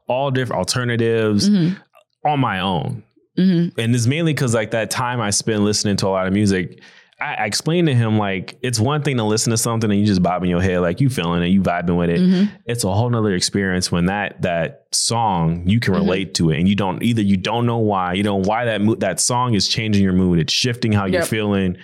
[0.08, 1.76] all different alternatives Mhm.
[2.24, 3.02] on my own.
[3.38, 3.72] Mhm.
[3.78, 6.80] And it's mainly because like that time I spent listening to a lot of music.
[7.22, 10.22] I, explained to him like it's one thing to listen to something and you just
[10.22, 12.18] bobbing your head like you feeling it, you vibing with it.
[12.18, 12.50] Mhm.
[12.64, 16.66] It's a whole nother experience when that that song you can relate to it and
[16.66, 19.68] you don't either you don't know why you know why that mo- that song is
[19.68, 20.38] changing your mood.
[20.38, 21.76] It's shifting how you're feeling.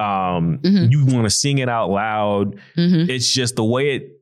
[0.00, 0.90] Um, Mhm.
[0.90, 2.56] you want to sing it out loud.
[2.76, 3.08] Mhm.
[3.08, 4.12] It's just the way it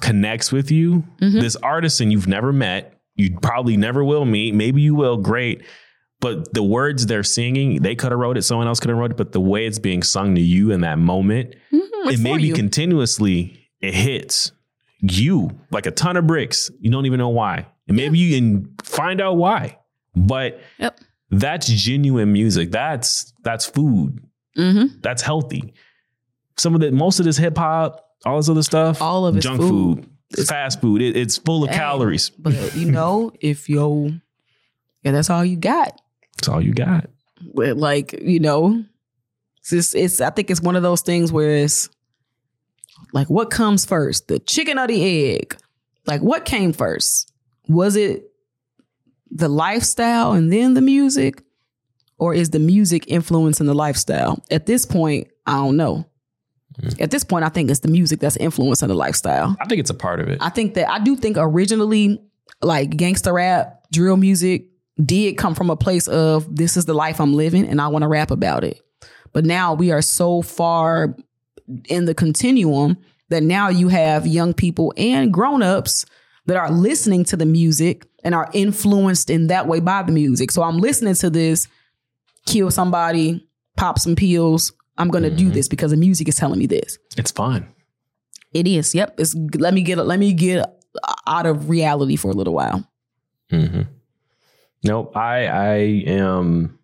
[0.00, 1.04] connects with you.
[1.20, 1.40] Mhm.
[1.40, 4.54] This artist and you've never met, you probably never will meet.
[4.54, 5.16] Maybe you will.
[5.16, 5.62] Great.
[6.20, 8.42] But the words they're singing, they could have wrote it.
[8.42, 9.16] Someone else could have wrote it.
[9.16, 11.80] But the way it's being sung to you in that moment, Mhm.
[12.04, 14.52] It's and for maybe continuously, it hits
[15.00, 16.70] you like a ton of bricks.
[16.80, 17.66] You don't even know why.
[17.88, 19.78] And maybe you can find out why.
[20.14, 21.00] But Yep.
[21.30, 22.70] that's genuine music.
[22.70, 24.20] That's that's food.
[24.56, 25.00] Mhm.
[25.02, 25.72] That's healthy.
[26.58, 29.44] Some of the most of this hip hop, all this other stuff, All of it's
[29.44, 30.06] junk food.
[30.36, 31.00] food, fast food.
[31.02, 31.76] It, it's full of Hey.
[31.76, 32.30] calories.
[32.30, 34.12] But you know, if yo,
[35.02, 36.00] yeah, that's all you got.
[36.36, 37.08] That's all you got.
[37.54, 38.84] But, like you know,
[39.60, 41.88] it's, just, it's I think it's one of those things where it's
[43.12, 45.56] like what comes first, the chicken or the egg?
[46.06, 47.32] Like what came first?
[47.68, 48.24] Was it
[49.30, 51.42] the lifestyle and then the music,
[52.22, 54.40] or is the music influencing the lifestyle?
[54.48, 56.06] At this point, I don't know.
[56.80, 57.00] Mm.
[57.00, 59.56] At this point, I think it's the music that's influencing the lifestyle.
[59.60, 60.38] I think it's a part of it.
[60.40, 62.22] I think that I do think originally,
[62.62, 64.68] like gangster rap, drill music
[65.04, 68.02] did come from a place of this is the life I'm living and I want
[68.02, 68.80] to rap about it.
[69.32, 71.16] But now we are so far
[71.88, 72.98] in the continuum
[73.30, 76.06] that now you have young people and grown-ups
[76.46, 80.52] that are listening to the music and are influenced in that way by the music.
[80.52, 81.66] So I'm listening to this,
[82.46, 84.72] kill somebody, pop some pills.
[84.98, 86.98] I'm gonna do this because the music is telling me this.
[87.16, 87.66] it's fine.
[88.52, 88.94] It is.
[88.94, 89.18] Yep.
[89.18, 90.66] It's let me get let me get
[91.26, 92.86] out of reality for a little while.
[93.50, 93.82] hmm
[94.84, 95.16] Nope.
[95.16, 95.74] I I
[96.06, 96.78] am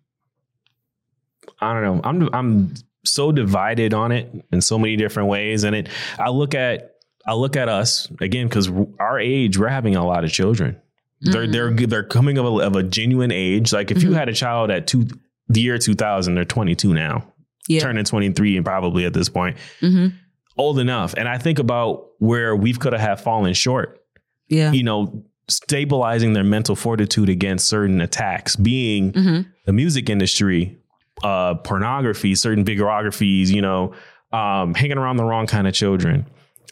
[1.61, 2.01] I don't know.
[2.03, 5.63] I'm I'm so divided on it in so many different ways.
[5.63, 6.95] And it I look at
[7.25, 10.75] I look at us again because our age, we're having a lot of children.
[11.23, 11.31] Mm-hmm.
[11.31, 13.73] They're they're they're coming of a, of a genuine age.
[13.73, 14.09] Like if mm-hmm.
[14.09, 15.07] you had a child at two
[15.49, 17.33] the year 2000, they're 22 now,
[17.67, 17.81] yeah.
[17.81, 20.15] turning 23 and probably at this point, mm-hmm.
[20.57, 21.13] old enough.
[21.15, 23.99] And I think about where we could have fallen short.
[24.47, 29.49] Yeah, you know, stabilizing their mental fortitude against certain attacks, being mm-hmm.
[29.65, 30.79] the music industry,
[31.23, 33.93] uh, pornography, certain biographies, you know,
[34.31, 36.25] um, hanging around the wrong kind of children,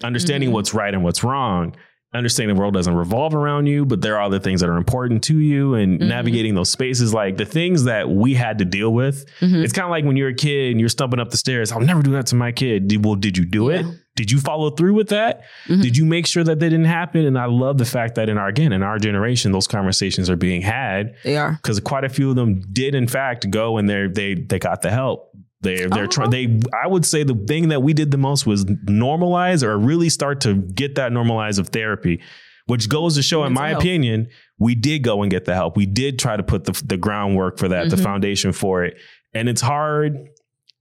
[0.03, 0.55] understanding mm-hmm.
[0.55, 1.75] what's right and what's wrong,
[2.17, 5.23] understanding the world doesn't revolve around you, but there are other things that are important
[5.25, 6.09] to you and mm-hmm.
[6.09, 9.25] navigating those spaces, like the things that we had to deal with.
[9.39, 9.63] Mm-hmm.
[9.63, 11.71] It's kind of like when you're a kid and you're stumping up the stairs.
[11.71, 12.87] I'll never do that to my kid.
[12.87, 13.79] Did, well, did you do yeah.
[13.79, 13.85] it?
[14.17, 15.43] Did you follow through with that?
[15.67, 15.81] Mm-hmm.
[15.81, 17.23] Did you make sure that they didn't happen?
[17.23, 20.35] And I love the fact that in our again in our generation, those conversations are
[20.35, 21.15] being had.
[21.23, 24.33] They are because quite a few of them did in fact go and they they
[24.33, 25.35] they got the help.
[25.61, 26.29] They're they're trying.
[26.29, 30.09] They I would say the thing that we did the most was normalize or really
[30.09, 32.21] start to get that normalize of therapy,
[32.67, 34.27] which goes to show, in my opinion,
[34.59, 35.75] we did go and get the help.
[35.75, 37.95] We did try to put the the groundwork for that, mm-hmm.
[37.95, 38.97] the foundation for it,
[39.33, 40.29] and it's hard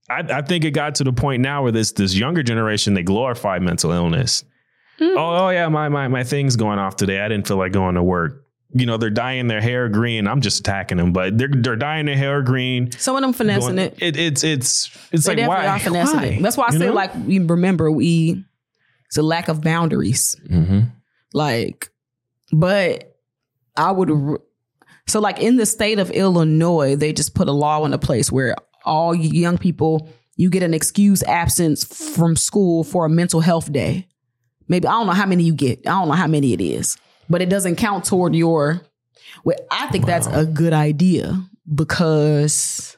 [0.09, 3.03] I, I, think it got to the point now where this this younger generation they
[3.03, 4.43] glorify mental illness.
[4.99, 5.17] Mm-hmm.
[5.17, 7.19] Oh, oh yeah, my my my thing's going off today.
[7.19, 8.45] I didn't feel like going to work.
[8.73, 10.27] You know, they're dyeing their hair green.
[10.27, 12.91] I'm just attacking them, but they're they're dyeing their hair green.
[12.91, 13.97] Some of them finessing going, it.
[14.01, 14.17] it.
[14.17, 15.67] It's it's it's they like why?
[15.67, 16.25] Are finessing why?
[16.25, 16.41] It.
[16.41, 16.93] That's why I you say know?
[16.93, 18.43] like we remember we
[19.07, 20.35] it's a lack of boundaries.
[20.49, 20.81] Mm-hmm.
[21.33, 21.89] Like,
[22.51, 23.17] but
[23.75, 24.39] I would.
[25.07, 28.31] So, like in the state of Illinois, they just put a law in a place
[28.31, 33.71] where all young people, you get an excused absence from school for a mental health
[33.71, 34.07] day.
[34.67, 35.79] Maybe I don't know how many you get.
[35.87, 36.97] I don't know how many it is,
[37.29, 38.81] but it doesn't count toward your.
[39.43, 40.07] Well, I think wow.
[40.07, 41.41] that's a good idea
[41.73, 42.97] because.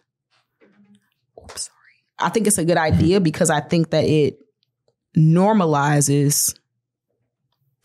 [1.42, 1.76] Oops, sorry.
[2.20, 4.40] I think it's a good idea because I think that it
[5.18, 6.58] normalizes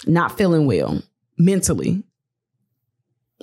[0.07, 1.02] not feeling well
[1.38, 2.02] mentally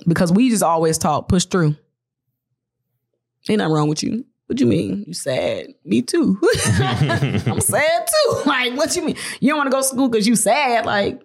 [0.06, 1.76] because we just always talk push through.
[3.48, 4.24] Ain't nothing wrong with you.
[4.46, 5.04] What you mean?
[5.06, 5.68] You sad?
[5.84, 6.38] Me too.
[6.64, 8.42] I'm sad too.
[8.46, 9.16] Like, what you mean?
[9.40, 10.84] You don't want to go to school because you sad?
[10.84, 11.22] Like,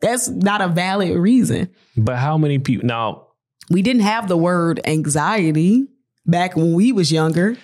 [0.00, 1.70] that's not a valid reason.
[1.96, 3.28] But how many people now?
[3.70, 5.86] We didn't have the word anxiety
[6.24, 7.56] back when we was younger.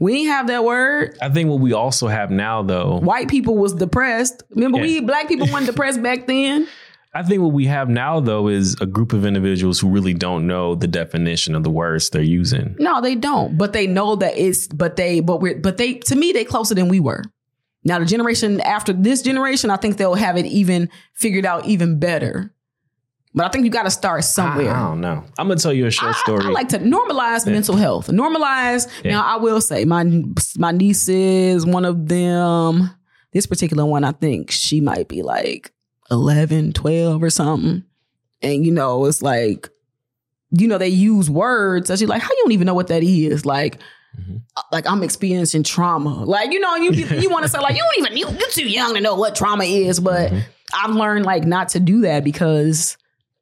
[0.00, 1.16] We didn't have that word.
[1.20, 4.42] I think what we also have now, though, white people was depressed.
[4.50, 4.84] Remember, yeah.
[4.84, 6.68] we black people weren't depressed back then.
[7.14, 10.46] I think what we have now, though, is a group of individuals who really don't
[10.46, 12.76] know the definition of the words they're using.
[12.78, 13.56] No, they don't.
[13.56, 14.68] But they know that it's.
[14.68, 15.20] But they.
[15.20, 15.58] But we're.
[15.58, 15.94] But they.
[15.94, 17.24] To me, they closer than we were.
[17.84, 21.98] Now, the generation after this generation, I think they'll have it even figured out even
[21.98, 22.52] better.
[23.34, 24.72] But I think you got to start somewhere.
[24.72, 25.24] I, I, don't know.
[25.38, 26.44] I'm gonna tell you a short story.
[26.44, 27.52] I, I like to normalize yeah.
[27.52, 28.08] mental health.
[28.08, 28.88] Normalize.
[29.04, 29.12] Yeah.
[29.12, 30.04] Now, I will say my
[30.56, 32.90] my niece is one of them.
[33.32, 35.72] This particular one, I think she might be like
[36.10, 37.84] 11, 12 or something.
[38.40, 39.68] And, you know, it's like,
[40.50, 43.02] you know, they use words that you're like, how you don't even know what that
[43.02, 43.44] is?
[43.44, 43.80] Like.
[44.72, 46.24] Like I'm experiencing trauma.
[46.24, 48.68] Like, you know, you you want to say like, you don't even, you, you're too
[48.68, 50.00] young to know what trauma is.
[50.00, 50.40] But mm-hmm.
[50.74, 52.96] I've learned like not to do that because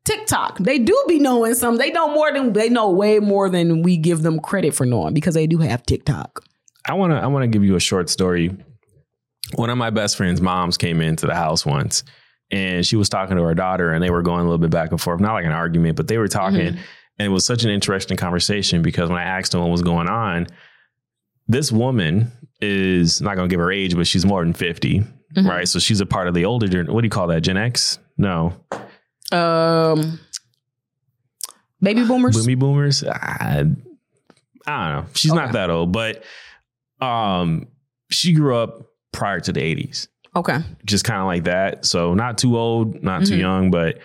[0.05, 1.76] TikTok, they do be knowing some.
[1.76, 5.14] They know more than, they know way more than we give them credit for knowing
[5.14, 6.44] because they do have TikTok.
[6.87, 8.57] I want to, I want to give you a short story.
[9.55, 12.05] One of my best friend's moms came into the house once
[12.50, 14.90] and she was talking to her daughter and they were going a little bit back
[14.90, 16.74] and forth, not like an argument, but they were talking.
[16.74, 16.81] Mm-hmm.
[17.18, 20.09] And it was such an interesting conversation because when I asked them what was going
[20.09, 20.46] on,
[21.48, 25.46] this woman is not going to give her age, but she's more than 50, mm-hmm.
[25.48, 25.68] right?
[25.68, 27.40] So she's a part of the older, what do you call that?
[27.40, 27.98] Gen X?
[28.18, 28.52] No.
[29.33, 30.18] Um,
[31.81, 32.38] baby boomers?
[32.38, 33.05] Baby boomers?
[33.05, 33.64] I,
[34.67, 35.06] I don't know.
[35.14, 35.40] She's okay.
[35.40, 36.25] not that old, but
[37.00, 37.69] um,
[38.10, 40.08] she grew up prior to the 80s.
[40.35, 40.58] Okay.
[40.85, 41.87] Just kind of like that.
[41.87, 43.31] So not too old, not mm-hmm.
[43.31, 43.98] too young, but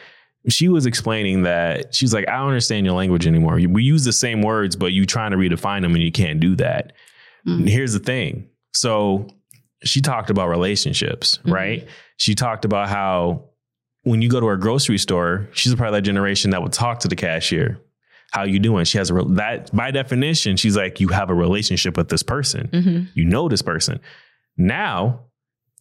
[0.49, 3.55] she was explaining that she's like, I don't understand your language anymore.
[3.55, 6.55] We use the same words, but you trying to redefine them and you can't do
[6.55, 6.93] that.
[7.47, 7.67] Mm-hmm.
[7.67, 8.49] Here's the thing.
[8.73, 9.27] So
[9.83, 11.51] she talked about relationships, mm-hmm.
[11.51, 11.87] right?
[12.17, 13.49] She talked about how
[14.03, 16.73] when you go to a grocery store, she's a part of that generation that would
[16.73, 17.79] talk to the cashier.
[18.31, 18.85] How you doing?
[18.85, 22.69] She has a that by definition, she's like you have a relationship with this person.
[22.69, 23.03] Mm-hmm.
[23.13, 23.99] You know this person.
[24.57, 25.25] Now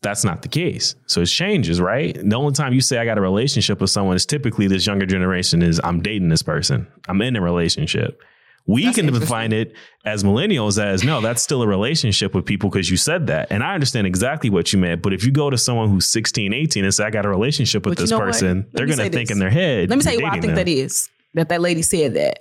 [0.03, 0.95] that's not the case.
[1.07, 2.15] So it changes, right?
[2.15, 5.07] The only time you say I got a relationship with someone is typically this younger
[5.07, 6.87] generation is I'm dating this person.
[7.09, 8.21] I'm in a relationship.
[8.67, 9.75] We that's can define it
[10.05, 13.49] as millennials as no, that's still a relationship with people because you said that.
[13.51, 15.03] And I understand exactly what you meant.
[15.03, 17.85] But if you go to someone who's 16, 18 and say, I got a relationship
[17.85, 19.31] with this person, they're going to think this.
[19.31, 19.91] in their head.
[19.91, 20.55] Let me tell you why I think them.
[20.57, 22.39] that is that that lady said that.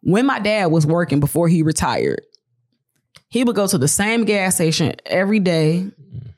[0.00, 2.22] when my dad was working before he retired,
[3.28, 5.84] he would go to the same gas station every day.
[5.86, 6.33] Mm.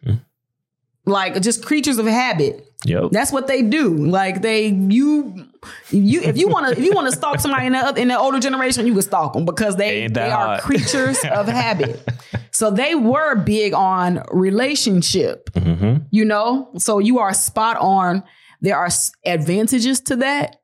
[1.07, 2.63] Like just creatures of habit.
[2.85, 3.11] Yep.
[3.13, 3.95] That's what they do.
[3.95, 5.47] Like they you
[5.91, 8.19] you if you want to if you want to stalk somebody in the in the
[8.19, 12.07] older generation, you can stalk them because they they are creatures of habit.
[12.51, 15.51] So they were big on relationship.
[15.57, 18.23] hmm You know, so you are spot on.
[18.61, 18.89] There are
[19.25, 20.57] advantages to that.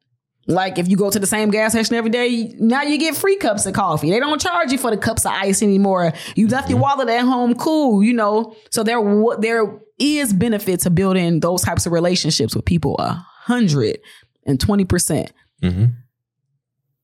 [0.49, 3.37] Like if you go to the same gas station every day, now you get free
[3.37, 4.11] cups of coffee.
[4.11, 6.13] They don't charge you for the cups of ice anymore.
[6.35, 8.03] You left your wallet at home, cool.
[8.03, 9.01] You know, so there
[9.39, 12.97] there is benefit to building those types of relationships with people.
[12.99, 14.01] A hundred
[14.45, 15.33] and twenty percent.
[15.63, 15.87] hmm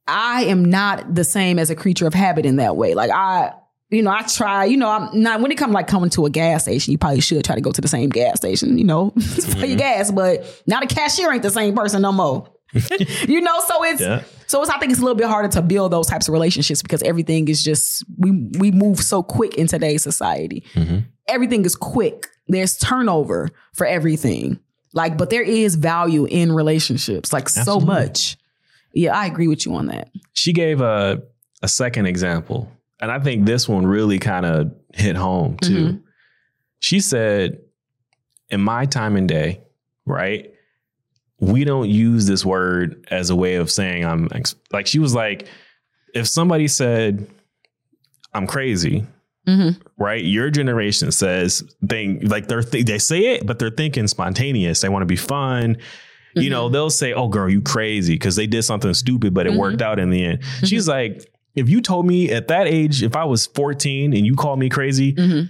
[0.06, 2.94] I am not the same as a creature of habit in that way.
[2.94, 3.52] Like I,
[3.90, 6.30] you know, I try, you know, I'm not when it comes like coming to a
[6.30, 9.10] gas station, you probably should try to go to the same gas station, you know,
[9.58, 12.48] for your gas, but now the cashier ain't the same person no more.
[13.28, 14.22] you know, so it's Yeah.
[14.46, 16.82] so it's I think it's a little bit harder to build those types of relationships
[16.82, 20.64] because everything is just we we move so quick in today's society.
[20.74, 21.04] Mhm.
[21.26, 22.26] Everything is quick.
[22.46, 24.58] There's turnover for everything.
[24.94, 28.36] Like, but there is value in relationships, like so much.
[28.94, 30.08] Yeah, I agree with you on that.
[30.32, 31.22] She gave a
[31.62, 35.86] a second example, and I think this one really kind of hit home too.
[35.86, 36.00] Mhm.
[36.80, 37.58] She said,
[38.50, 39.60] "In my time and day,
[40.06, 40.50] right,
[41.40, 44.54] we don't use this word as a way of saying I'm ex-.
[44.72, 45.46] like." She was like,
[46.14, 47.26] "If somebody said
[48.34, 49.06] I'm crazy."
[49.46, 49.80] Mhm.
[49.98, 54.80] Right, your generation says thing like they're th- they say it, but they're thinking spontaneous.
[54.82, 55.78] They want to be fun.
[56.34, 56.50] You Mm-hmm.
[56.50, 59.58] know, they'll say, "Oh, girl, you crazy," because they did something stupid, but it Mhm.
[59.58, 60.40] worked out in the end.
[60.64, 61.24] She's like,
[61.54, 64.68] "If you told me at that age, if I was 14 and you called me
[64.68, 65.48] crazy, Mhm.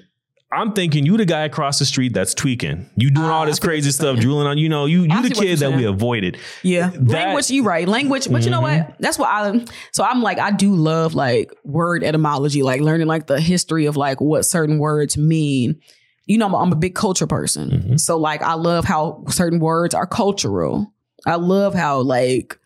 [0.51, 2.89] I'm thinking you the guy across the street that's tweaking.
[2.97, 4.57] You doing Ah, all this crazy stuff, drooling on.
[4.57, 6.39] You know, you I you the what you're kid that we avoided.
[6.63, 6.91] Yeah.
[6.95, 7.87] That- language, you right.
[7.87, 8.95] Language, but you know what?
[8.99, 13.27] That's what I so I'm like, I do love like word etymology, like learning like
[13.27, 15.81] the history of like what certain words mean.
[16.25, 17.71] You know, I'm, I'm a big culture person.
[17.71, 18.01] Mhm.
[18.01, 20.93] So like I love how certain words are cultural.
[21.27, 22.59] I love how like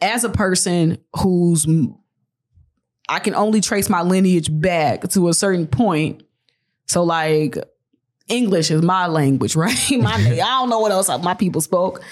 [0.00, 1.66] as a person who's
[3.08, 6.22] I can only trace my lineage back to a certain point.
[6.86, 7.56] So like
[8.28, 9.76] English is my language, right?
[9.98, 12.02] My, I don't know what else my people spoke.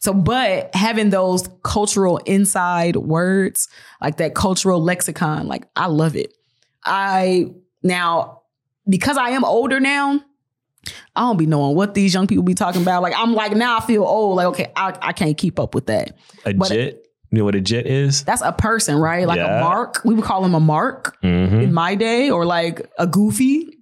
[0.00, 3.68] So, but having those cultural inside words,
[4.00, 6.34] like that cultural lexicon, like I love it.
[6.84, 7.52] I
[7.84, 8.42] now,
[8.88, 10.20] because I am older now,
[11.14, 13.02] I don't be knowing what these young people be talking about.
[13.02, 14.36] Like I'm like now I feel old.
[14.36, 16.16] Like okay, I, I can't keep up with that.
[16.44, 16.98] A But- jit.
[17.30, 18.24] You know what a jit is?
[18.24, 19.26] That's a person, right?
[19.26, 19.56] Like Yeah.
[19.56, 20.02] a mark.
[20.04, 21.60] We would call him a mark Mm-hmm.
[21.60, 23.78] in my day, or like a goofy,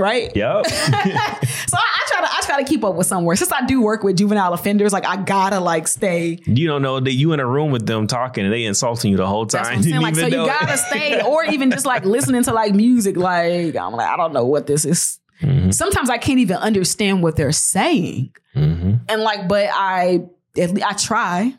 [0.00, 0.34] right?
[0.34, 0.66] Yep.
[0.66, 1.38] so I,
[1.76, 3.36] I try to I try to keep up with somewhere.
[3.36, 6.38] Since I do work with juvenile offenders, like I gotta like stay.
[6.46, 9.16] you don't know that you in a room with them talking and they insulting you
[9.16, 9.62] the whole time.
[9.62, 10.00] That's what I'm saying.
[10.02, 10.48] Like so, you even know it.
[10.60, 13.16] gotta stay, or even just like listening to like music.
[13.16, 15.18] Like I'm like I don't know what this is.
[15.42, 15.72] Mhm.
[15.72, 19.00] Sometimes I can't even understand what they're saying, Mhm.
[19.08, 20.24] and like, but I
[20.58, 21.54] at least I try.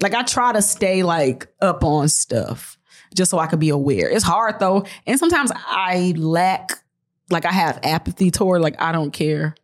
[0.00, 2.78] Like I try to stay like up on stuff
[3.14, 4.08] just so I could be aware.
[4.08, 6.72] It's hard though, and sometimes I lack.
[7.30, 9.54] Like I have apathy toward like I don't care.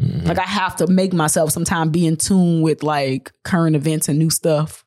[0.00, 0.26] Mhm.
[0.26, 4.18] Like I have to make myself sometime be in tune with like current events and
[4.18, 4.84] new stuff.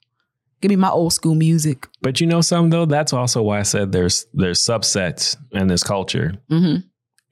[0.61, 1.87] Give me my old school music.
[2.01, 5.83] But you know some though, that's also why I said there's there's subsets in this
[5.83, 6.33] culture.
[6.51, 6.77] Mm-hmm.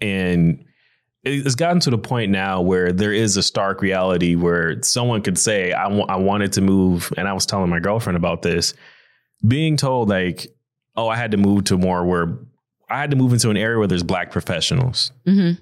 [0.06, 0.62] and
[1.28, 5.40] it's gotten to the point now where there is a stark reality where someone could
[5.40, 8.76] say I wa- I wanted to move and I was telling my girlfriend about this
[9.48, 10.46] being told like
[10.96, 12.38] oh I had to move to more where
[12.90, 15.62] I had to move into an area where there's black professionals Mm-hmm.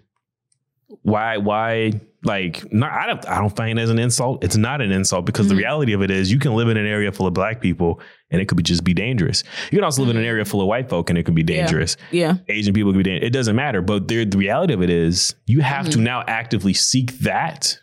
[1.02, 4.80] why why like not I don't I don't find it as an insult it's not
[4.82, 5.60] an insult because the Mhm.
[5.60, 8.00] reality of it is you can live in an area full of black people
[8.32, 10.62] and it could be just be dangerous you can also live in an area full
[10.62, 12.36] of white folk and it could be dangerous Yeah.
[12.48, 13.28] Asian people could be dangerous.
[13.28, 13.82] It doesn't matter.
[13.82, 16.02] But the, the reality of it is you have to Mhm.
[16.04, 17.78] now actively seek that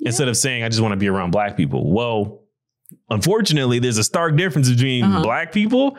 [0.00, 1.92] instead of saying, I just want to be around black people.
[1.92, 2.42] Well,
[3.10, 5.22] unfortunately, there's a stark difference between Uh-huh.
[5.22, 5.96] black people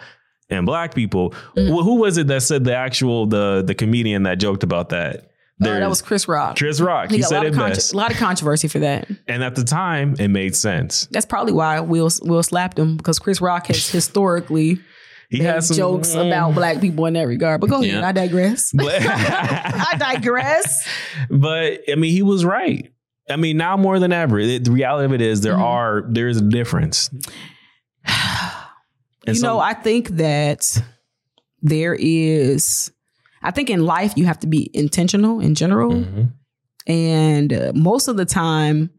[0.49, 1.33] and black people.
[1.57, 1.69] Mhm.
[1.73, 5.31] Well, who was it that said the actual the the comedian that joked about that?
[5.61, 6.57] Uh, that was Chris Rock.
[6.57, 7.09] Chris Rock.
[7.11, 7.93] He, a said it contro- best.
[7.93, 9.07] a lot of controversy for that.
[9.25, 11.07] And at the time, it made sense.
[11.11, 14.79] That's probably why Will Will slapped him because Chris Rock has historically
[15.29, 17.61] He has some jokes about black people in that regard.
[17.61, 18.71] But go ahead, I digress.
[18.73, 20.85] But- I digress.
[21.29, 22.91] but I mean, he was right.
[23.29, 25.61] I mean, now more than ever, the reality of it is there Mhm.
[25.61, 27.09] are there is a difference.
[29.27, 30.81] And you so- know, I think that
[31.61, 32.91] there is.
[33.41, 35.91] I think in life you have to be intentional in general.
[35.91, 36.31] Mhm.
[36.87, 38.89] And uh, most of the time,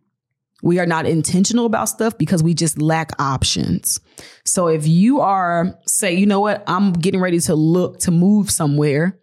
[0.63, 4.01] We are not intentional about stuff because we just lack options.
[4.47, 8.51] So if you are, say, you know what, I'm getting ready to look to move
[8.51, 9.19] somewhere,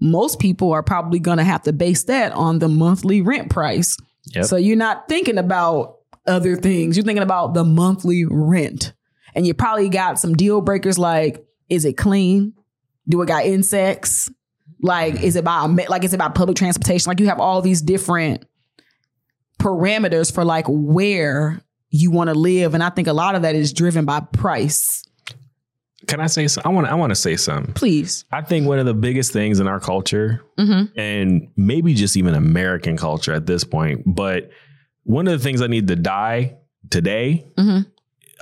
[0.00, 3.98] most people are probably going to have to base that on the monthly rent price.
[4.34, 4.46] Yep.
[4.46, 6.96] So you're not thinking about other things.
[6.96, 8.94] You're thinking about the monthly rent.
[9.36, 12.54] And you probably got some deal breakers like, is it clean?
[13.08, 14.28] Do it got insects?
[14.82, 17.08] Like, is it about like is it about public transportation?
[17.08, 18.44] Like you have all these different
[19.60, 21.60] parameters for like where
[21.90, 22.74] you want to live.
[22.74, 25.02] And I think a lot of that is driven by price.
[26.06, 26.70] Can I say something?
[26.70, 27.74] I want I want to say something.
[27.74, 28.24] Please.
[28.30, 30.98] I think one of the biggest things in our culture, Mm-hmm.
[30.98, 34.50] and maybe just even American culture at this point, but
[35.02, 36.56] one of the things I need to die
[36.90, 37.86] today, Mhm.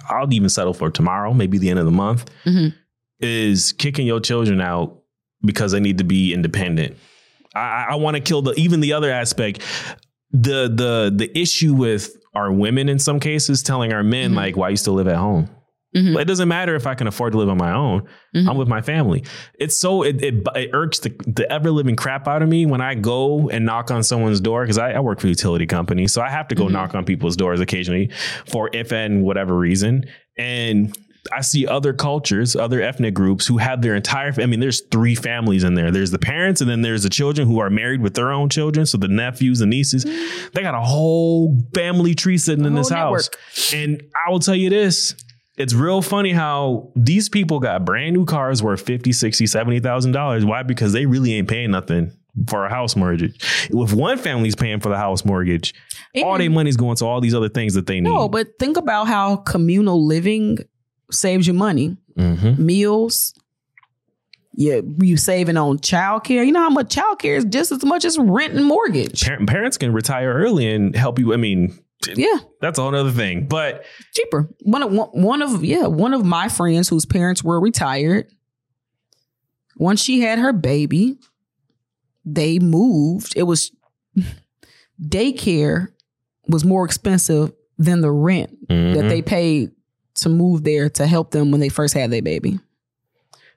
[0.08, 2.74] I'll even settle for tomorrow, maybe the end of the month, Mhm.
[3.20, 5.00] is kicking your children out
[5.44, 6.96] because they need to be independent.
[7.54, 9.60] I, I- want to kill the even the other aspect,
[10.32, 14.36] the the the issue with our women in some cases telling our men Mhm.
[14.36, 15.48] like, why you still live at home?
[15.94, 16.20] Mhm.
[16.20, 18.02] It doesn't matter if I can afford to live on my own.
[18.34, 18.48] Mhm.
[18.50, 19.24] I'm with my family.
[19.58, 22.80] It's so it it, it irks the, the ever living crap out of me when
[22.80, 26.06] I go and knock on someone's door because I, I work for a utility company,
[26.08, 26.72] so I have to go Mhm.
[26.72, 28.10] knock on people's doors occasionally
[28.46, 30.04] for if and whatever reason.
[30.36, 30.96] And
[31.32, 34.34] I see other cultures, other ethnic groups who have their entire.
[34.42, 35.90] I mean, there's three families in there.
[35.90, 38.84] There's the parents, and then there's the children who are married with their own children.
[38.84, 40.04] So the nephews and nieces,
[40.52, 43.30] they got a whole family tree sitting A in this house.
[43.72, 45.14] And I will tell you this.
[45.56, 50.44] It's real funny how these people got brand new cars worth 50, 60, 70,000 dollars.
[50.44, 50.62] Why?
[50.64, 52.12] Because they really ain't paying nothing
[52.48, 53.36] for a house mortgage.
[53.70, 55.72] If one family's paying for the house mortgage,
[56.24, 58.10] all their money's going to all these other things that they need.
[58.10, 60.58] No, but think about how communal living
[61.12, 61.96] saves you money.
[62.18, 62.58] Mhm.
[62.58, 63.32] Meals.
[64.56, 66.44] Yeah, you saving on childcare.
[66.46, 69.24] You know how much childcare is just as much as rent and mortgage.
[69.24, 71.32] Par- parents can retire early and help you.
[71.34, 71.76] I mean,
[72.16, 73.46] Yeah, that's a whole other thing.
[73.46, 73.84] But
[74.14, 74.48] cheaper.
[74.62, 78.26] One of one, of yeah, one of my friends whose parents were retired.
[79.76, 81.18] Once she had her baby,
[82.24, 83.34] they moved.
[83.36, 83.70] It was
[85.02, 85.88] daycare
[86.48, 89.08] was more expensive than the rent that Mhm.
[89.08, 89.70] they paid
[90.16, 92.60] to move there to help them when they first had their baby.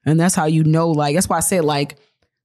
[0.05, 1.97] And that's how you know, like, that's why I said, like,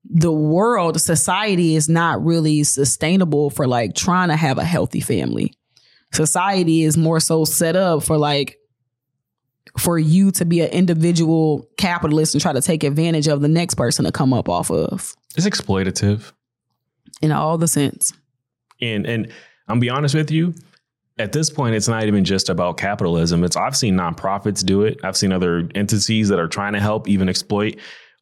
[0.04, 5.54] the world, society is not really sustainable for like trying to have a healthy family.
[6.12, 8.58] Society is more so set up for like,
[9.78, 13.74] for you to be an individual capitalist and try to take advantage of the next
[13.74, 16.32] person to come up off of it's exploitative.
[17.22, 18.12] in all the sense.
[18.80, 19.32] And and
[19.68, 20.54] I'm be honest with you,
[21.18, 23.44] at this point, it's not even just about capitalism.
[23.44, 25.00] It's I've seen nonprofits do it.
[25.02, 27.78] I've seen other entities that are trying to help even exploit.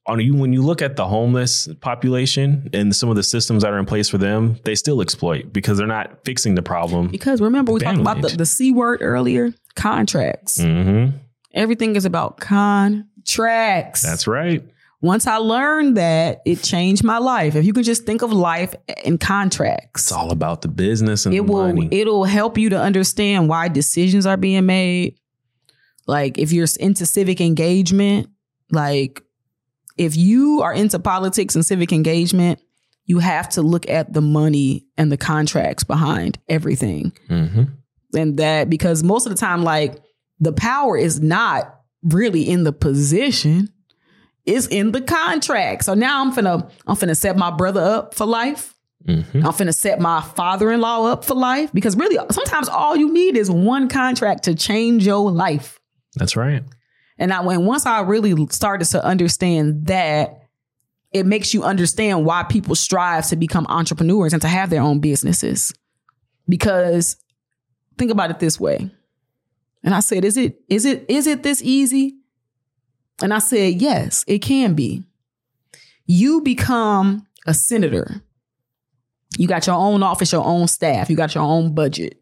[0.07, 3.73] On you, when you look at the homeless population and some of the systems that
[3.73, 7.09] are in place for them, they still exploit because they're not fixing the problem.
[7.09, 10.59] Because remember, we talked about the, the C word earlier contracts.
[10.59, 11.17] Mm-hmm.
[11.55, 14.03] Everything is about contracts.
[14.03, 14.65] That's right.
[15.03, 17.55] Once I learned that, it changed my life.
[17.55, 18.75] If you can just think of life
[19.05, 21.89] in contracts, It's all about the business and it the will money.
[21.91, 25.17] it'll help you to understand why decisions are being made.
[26.07, 28.29] Like if you're into civic engagement,
[28.71, 29.23] like
[30.01, 32.59] if you are into politics and civic engagement,
[33.05, 37.13] you have to look at the money and the contracts behind everything.
[37.29, 37.65] mm-hmm.
[38.15, 40.03] And that because most of the time, like
[40.41, 43.69] the power is not really in the position,
[44.47, 45.85] it's in the contract.
[45.85, 48.75] So now I'm finna I'm finna set my brother up for life.
[49.07, 49.47] Mm-hmm.
[49.47, 51.73] I'm finna set my father-in-law up for life.
[51.73, 55.79] Because really, sometimes all you need is one contract to change your life.
[56.17, 56.65] That's right.
[57.21, 60.49] And I when once I really started to understand that,
[61.13, 65.01] it makes you understand why people strive to become entrepreneurs and to have their own
[65.01, 65.73] businesses.
[66.49, 67.17] Because
[67.99, 68.91] think about it this way.
[69.85, 72.17] And I said, is it is it is it this easy?
[73.23, 75.05] And I said, yes, it can be.
[76.07, 78.23] You become a senator.
[79.37, 82.19] You got your own office, your own staff, you got your own budget.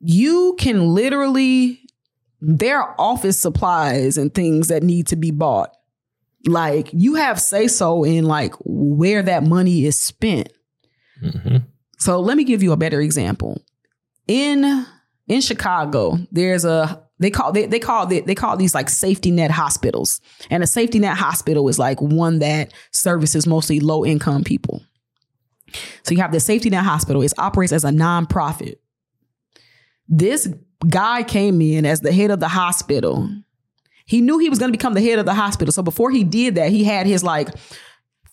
[0.00, 1.85] You can literally
[2.40, 5.74] there are office supplies and things that need to be bought.
[6.46, 10.52] Like you have say so in like where that money is spent.
[11.22, 11.56] Mm-hmm.
[11.98, 13.62] So let me give you a better example.
[14.28, 14.86] In
[15.28, 19.30] in Chicago, there's a they call they, they call they, they call these like safety
[19.30, 20.20] net hospitals.
[20.50, 24.82] And a safety net hospital is like one that services mostly low income people.
[26.04, 27.22] So you have the safety net hospital.
[27.22, 28.76] It operates as a nonprofit.
[30.08, 30.48] This
[30.88, 33.18] guy came in as the head of the hospital.
[33.18, 33.38] Mm-hmm.
[34.06, 35.72] He knew he was going to become the head of the hospital.
[35.72, 37.48] So before he did that, he had his like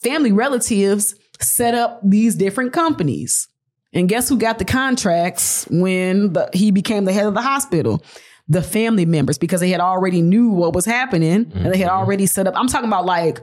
[0.03, 3.47] family relatives set up these different companies.
[3.91, 8.03] And guess who got the contracts when the, he became the head of the hospital?
[8.47, 11.97] The family members, because they had already knew what was happening and they had mm-hmm.
[11.97, 12.55] already set up.
[12.57, 13.39] I'm talking about like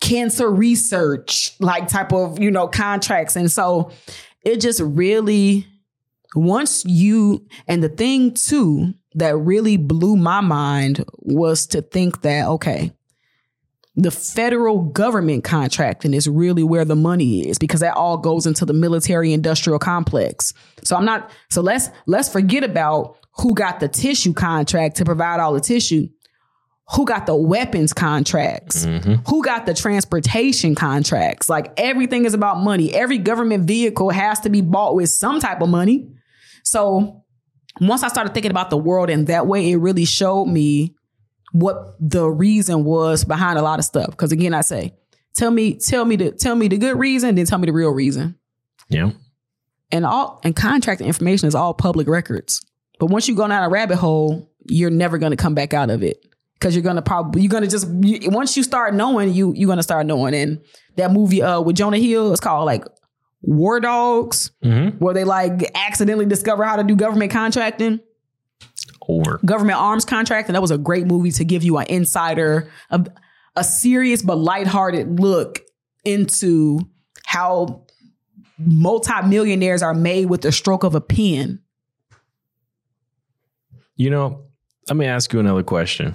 [0.00, 3.36] cancer research, like type of, you know, contracts.
[3.36, 3.90] And so
[4.42, 5.66] it just really,
[6.34, 12.48] once you, and the thing too that really blew my mind was to think that,
[12.48, 12.92] okay,
[13.96, 18.64] the federal government contracting is really where the money is because that all goes into
[18.64, 20.52] the military industrial complex.
[20.82, 25.40] So I'm not so let's let's forget about who got the tissue contract to provide
[25.40, 26.08] all the tissue.
[26.94, 28.84] Who got the weapons contracts?
[28.84, 29.14] Mm-hmm.
[29.28, 31.48] Who got the transportation contracts?
[31.48, 32.92] Like everything is about money.
[32.92, 36.10] Every government vehicle has to be bought with some type of money.
[36.64, 37.24] So
[37.80, 40.94] once I started thinking about the world in that way, it really showed me
[41.52, 44.10] what the reason was behind a lot of stuff.
[44.10, 44.94] Because again, I say,
[45.34, 47.90] tell me, tell me the tell me the good reason, then tell me the real
[47.90, 48.36] reason.
[48.88, 49.12] Yeah.
[49.92, 52.64] And all and contract information is all public records.
[52.98, 55.90] But once you go down a rabbit hole, you're never going to come back out
[55.90, 58.94] of it because you're going to probably you're going to just you, once you start
[58.94, 60.34] knowing, you you're going to start knowing.
[60.34, 60.60] And
[60.96, 62.84] that movie uh with Jonah Hill it's called like
[63.46, 64.98] War Dogs, Mm-hmm.
[64.98, 68.00] where they like accidentally discover how to do government contracting
[69.08, 69.38] Over.
[69.44, 73.04] government arms contract, and that was a great movie to give you an insider, a,
[73.56, 75.60] a serious but lighthearted look
[76.04, 76.80] into
[77.26, 77.84] how
[78.58, 81.60] multimillionaires are made with the stroke of a pen.
[83.96, 84.42] You know,
[84.88, 86.14] let me ask you another question.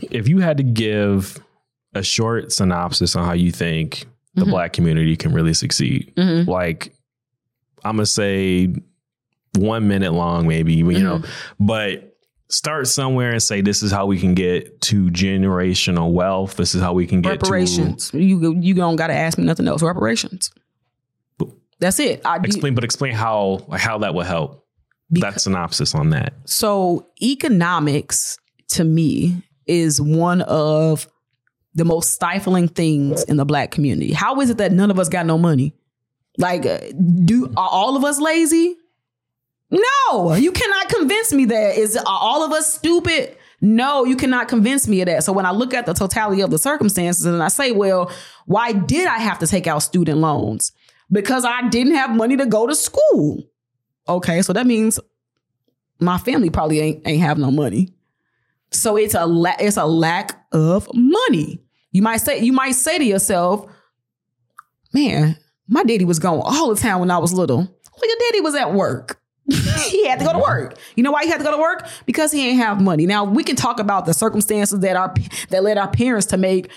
[0.00, 1.38] If you had to give
[1.94, 4.06] a short synopsis on how you think
[4.36, 4.50] the Mhm.
[4.50, 6.46] black community can really succeed, Mhm.
[6.46, 6.92] like
[7.84, 8.74] I'm gonna say
[9.56, 11.22] one minute long, maybe, you know,
[11.58, 12.12] but
[12.48, 16.56] start somewhere and say this is how we can get to generational wealth.
[16.56, 18.10] This is how we can get reparations.
[18.14, 19.82] You you don't got to ask me nothing else.
[19.82, 20.50] Reparations.
[21.78, 22.22] That's it.
[22.24, 24.64] I to explain, but explain how how that will help.
[25.12, 26.34] Because- that synopsis on that.
[26.46, 28.38] So economics
[28.70, 31.06] to me is one of
[31.76, 34.12] the most stifling things in the black community.
[34.12, 35.74] How is it that none of us got no money?
[36.38, 36.80] Like, uh,
[37.24, 38.76] do are all of us lazy?
[39.70, 41.76] No, you cannot convince me that.
[41.76, 43.36] Is are all of us stupid?
[43.60, 45.24] No, you cannot convince me of that.
[45.24, 48.10] So when I look at the totality of the circumstances and I say, well,
[48.46, 50.72] why did I have to take out student loans?
[51.10, 53.42] Because I didn't have money to go to school.
[54.08, 54.98] Okay, so that means
[56.00, 57.92] my family probably ain't ain't have no money.
[58.70, 61.65] So it's a la- it's a lack of money.
[61.92, 63.66] You might say you might say to yourself,
[64.92, 65.36] "Man,
[65.68, 67.58] my daddy was gone all the time when I was little.
[67.58, 69.20] Well, your daddy was at work.
[69.48, 70.40] he had to go to mm-hmm.
[70.40, 70.78] work.
[70.96, 71.86] You know why he had to go to work?
[72.04, 73.06] Because he ain't have money.
[73.06, 75.14] Now we can talk about the circumstances that our
[75.50, 76.70] that led our parents to make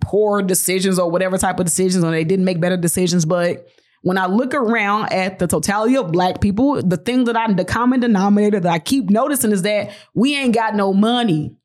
[0.00, 3.66] poor decisions or whatever type of decisions, or they didn't make better decisions, but
[4.04, 7.64] when I look around at the totality of black people, the thing that I, the
[7.64, 11.56] common denominator that I keep noticing is that we ain't got no money.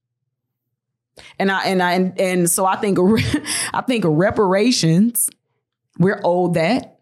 [1.38, 2.98] And I, and I, and, and so I think,
[3.74, 5.30] I think reparations,
[5.98, 7.00] we're owed that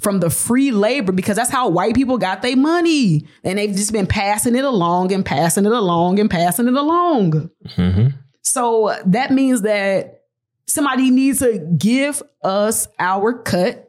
[0.00, 3.26] from the free labor because that's how white people got their money.
[3.44, 7.50] And they've just been passing it along and passing it along and passing it along.
[7.68, 8.08] Mm-hmm.
[8.42, 10.22] So that means that
[10.66, 13.84] somebody needs to give us our cut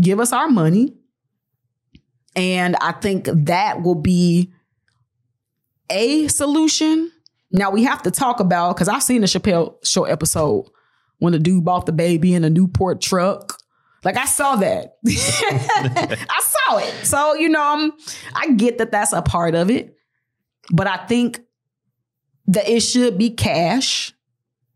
[0.00, 0.94] give us our money.
[2.34, 4.52] And I think that will be
[5.90, 7.12] a solution.
[7.52, 10.66] Now we have to talk about because I've seen the Chappelle show episode
[11.18, 13.58] when the dude bought the baby in a Newport truck.
[14.04, 14.96] Like I saw that.
[15.06, 17.06] I saw it.
[17.06, 17.92] So, you know, I'm,
[18.34, 19.96] I get that that's a part of it.
[20.72, 21.40] But I think
[22.48, 24.12] that it should be cash.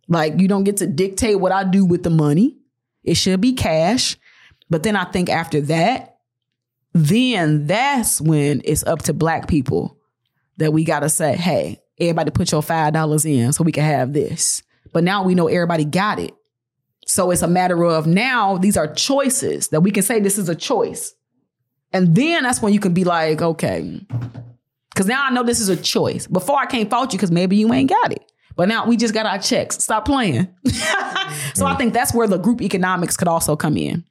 [0.09, 2.57] Like you don't get to dictate what I do with the money.
[3.03, 4.17] It should be cash.
[4.71, 6.19] But then I think after that,
[6.93, 9.99] then that's when it's up to black people
[10.59, 14.13] that we gotta say, hey, everybody put your five dollars in so we can have
[14.13, 14.63] this.
[14.93, 16.35] But now we know everybody got it.
[17.07, 20.49] So it's a matter of now these are choices that we can say this is
[20.49, 21.15] a choice.
[21.93, 24.01] And then that's when you can be like, okay.
[24.95, 26.27] Cause now I know this is a choice.
[26.27, 28.25] Before I can't fault you because maybe you ain't got it.
[28.57, 29.77] But now we just got our checks.
[29.83, 30.49] Stop playing.
[31.55, 31.79] so I mm.
[31.79, 34.05] think that's where the group economics could also come in.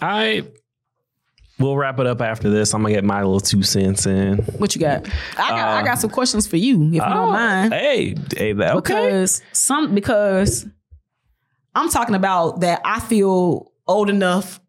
[0.00, 0.44] I
[1.58, 2.72] will wrap it up after this.
[2.74, 4.38] I'm gonna get my little two cents in.
[4.58, 5.06] What you got?
[5.36, 7.72] I got, I got uh, some questions for you, if you Oh, don't mind.
[7.72, 8.94] Hey, hey, that- okay.
[8.94, 10.66] Because some because
[11.74, 14.60] I'm talking about that I feel old enough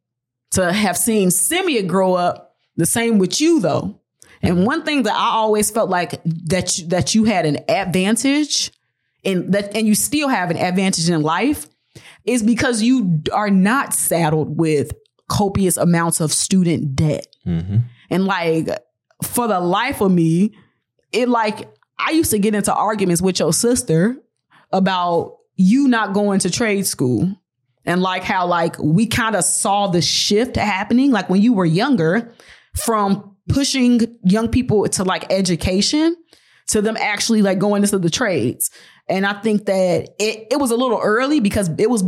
[0.52, 4.00] to have seen Simia grow up the same with you though.
[4.42, 8.72] And one thing that I always felt like that you, that you had an advantage
[9.24, 11.68] in that and you still have an advantage in life
[12.24, 14.92] is because you are not saddled with
[15.30, 17.28] copious amounts of student debt.
[17.46, 17.78] Mm-hmm.
[18.10, 18.68] And like
[19.24, 20.56] for the life of me,
[21.12, 24.18] it like I used to get into arguments with your sister
[24.72, 27.34] about you not going to trade school.
[27.86, 31.66] And like how like we kind of saw the shift happening like when you were
[31.66, 32.34] younger
[32.76, 36.16] from pushing young people to like education
[36.68, 38.70] to them actually like going into the trades.
[39.08, 42.04] And I think that it, it was a little early because it was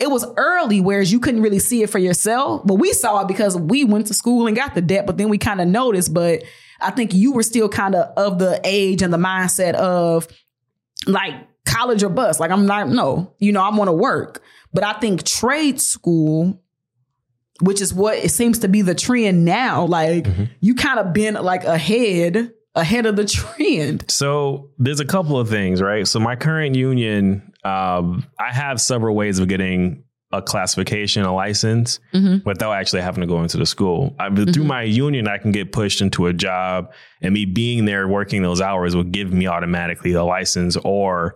[0.00, 2.62] it was early, whereas you couldn't really see it for yourself.
[2.64, 5.28] But we saw it because we went to school and got the debt, but then
[5.28, 6.14] we kind of noticed.
[6.14, 6.42] But
[6.80, 10.26] I think you were still kind of of the age and the mindset of
[11.06, 11.34] like
[11.66, 12.40] college or bust.
[12.40, 14.42] Like I'm not, no, you know, I want to work.
[14.72, 16.62] But I think trade school,
[17.60, 20.44] which is what it seems to be the trend now, like Mm-hmm.
[20.60, 24.04] you kind of been like ahead, ahead of the trend.
[24.08, 26.06] So there's a couple of things, right?
[26.08, 31.98] So my current union, um, I have several ways of getting a classification, a license,
[32.14, 32.44] Mhm.
[32.44, 34.14] without actually having to go into the school.
[34.20, 37.84] I, but Through my union, I can get pushed into a job, and me being
[37.84, 41.34] there working those hours will give me automatically a license or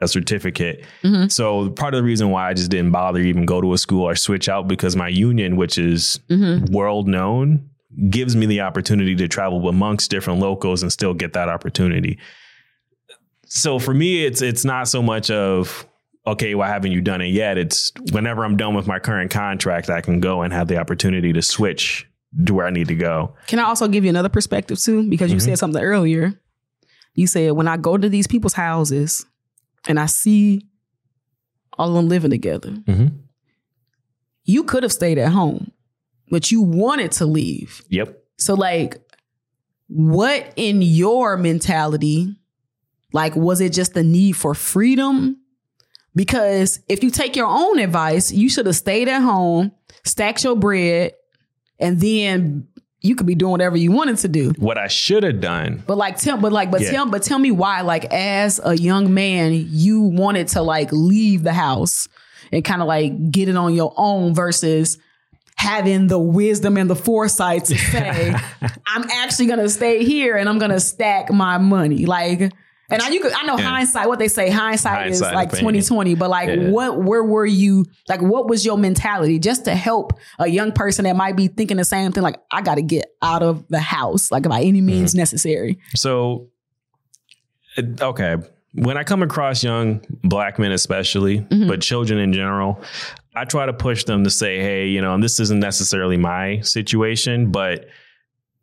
[0.00, 0.84] a certificate.
[1.02, 1.32] Mhm.
[1.32, 4.04] So part of the reason why I just didn't bother even go to a school
[4.04, 6.72] or switch out because my union, which is Mm-hmm.
[6.72, 7.64] world known
[8.10, 12.18] gives me the opportunity to travel amongst different locals and still get that opportunity.
[13.46, 15.86] So for me, it's it's not so much of
[16.26, 17.56] okay, why haven't you done it yet?
[17.56, 21.32] It's whenever I'm done with my current contract, I can go and have the opportunity
[21.32, 22.06] to switch
[22.46, 23.34] to where I need to go.
[23.46, 25.08] Can I also give you another perspective too?
[25.08, 25.42] Because you Mhm.
[25.42, 26.38] said something earlier.
[27.14, 29.24] You said when I go to these people's houses
[29.88, 30.66] and I see
[31.78, 33.12] all of them living together, Mhm.
[34.44, 35.70] you could have stayed at home,
[36.30, 37.82] but you wanted to leave.
[37.88, 38.18] Yep.
[38.38, 39.00] So, like,
[39.86, 42.34] what in your mentality,
[43.12, 45.38] like, was it just the need for freedom?
[46.14, 49.72] Because if you take your own advice, you should have stayed at home,
[50.04, 51.12] stacked your bread,
[51.78, 52.68] and then
[53.02, 54.50] you could be doing whatever you wanted to do.
[54.58, 55.82] What I should have done.
[55.86, 56.90] But like tell but like but Yeah.
[56.90, 61.42] tell but tell me why like as a young man you wanted to like leave
[61.42, 62.08] the house
[62.50, 64.98] and kind of like get it on your own versus
[65.56, 68.34] having the wisdom and the foresight to say
[68.86, 72.52] I'm actually going to stay here and I'm going to stack my money like
[72.90, 73.64] and I, you could, I know Yeah.
[73.64, 76.70] hindsight, what they say, hindsight, is like 2020, but like Yeah.
[76.70, 81.04] what, where were you, like what was your mentality just to help a young person
[81.04, 83.80] that might be thinking the same thing, like I got to get out of the
[83.80, 85.18] house, like by any means Mm-hmm.
[85.18, 85.78] necessary.
[85.94, 86.48] So,
[88.00, 88.36] okay.
[88.74, 91.66] When I come across young black men, especially, Mhm.
[91.68, 92.82] but children in general,
[93.34, 96.60] I try to push them to say, hey, you know, and this isn't necessarily my
[96.60, 97.86] situation, but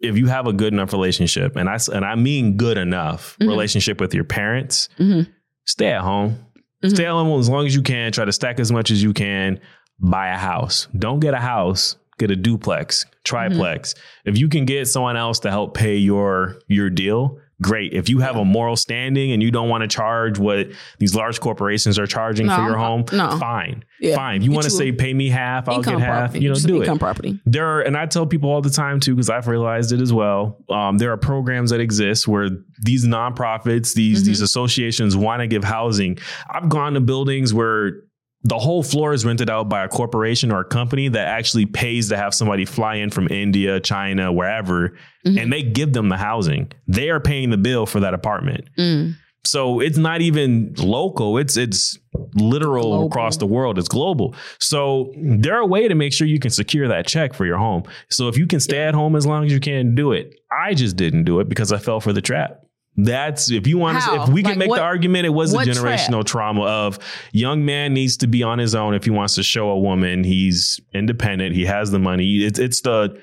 [0.03, 3.47] if you have a good enough relationship, and I, and I mean good enough Mhm.
[3.47, 5.27] relationship with your parents, Mhm.
[5.65, 6.37] stay at home.
[6.83, 6.89] Mhm.
[6.91, 8.11] Stay at home as long as you can.
[8.11, 9.59] Try to stack as much as you can.
[9.99, 10.87] Buy a house.
[10.97, 11.95] Don't get a house.
[12.19, 13.95] Get a duplex, triplex.
[14.25, 17.93] If you can get someone else to help pay your your deal, great.
[17.93, 20.67] If you have a moral standing and you don't want to charge what
[20.99, 23.37] these large corporations are charging No, for your home, no.
[23.39, 24.15] fine, Yeah.
[24.15, 24.37] fine.
[24.37, 26.19] If you want to say pay me half, I'll get half.
[26.29, 26.39] property.
[26.43, 27.39] You know, Just do income it property.
[27.47, 30.13] there are, and I tell people all the time too, because I've realized it as
[30.13, 30.59] well.
[30.69, 32.49] Um, there are programs that exist where
[32.83, 34.25] these nonprofits, these Mhm.
[34.25, 36.17] these associations want to give housing.
[36.53, 38.01] I've gone to buildings where
[38.45, 42.09] the whole floor is rented out by a corporation or a company that actually pays
[42.09, 45.41] to have somebody fly in from India, China, wherever, Mhm.
[45.41, 46.69] and they give them the housing.
[46.87, 48.65] They are paying the bill for that apartment.
[48.77, 49.13] Mm.
[49.45, 51.37] So it's not even local.
[51.37, 51.97] It's it's
[52.35, 53.07] literal Global.
[53.07, 53.77] across the world.
[53.77, 54.35] It's global.
[54.59, 57.57] So there are a way to make sure you can secure that check for your
[57.57, 57.83] home.
[58.09, 60.33] So if you can stay at home as long as you can, do it.
[60.51, 62.61] I just didn't do it because I fell for the trap.
[62.95, 64.21] That's if you want to.
[64.23, 66.99] If we can Like make what- the argument, it was a generational trauma of
[67.31, 70.23] young man needs to be on his own if he wants to show a woman
[70.23, 71.55] he's independent.
[71.55, 72.43] He has the money.
[72.43, 73.19] It's it's the.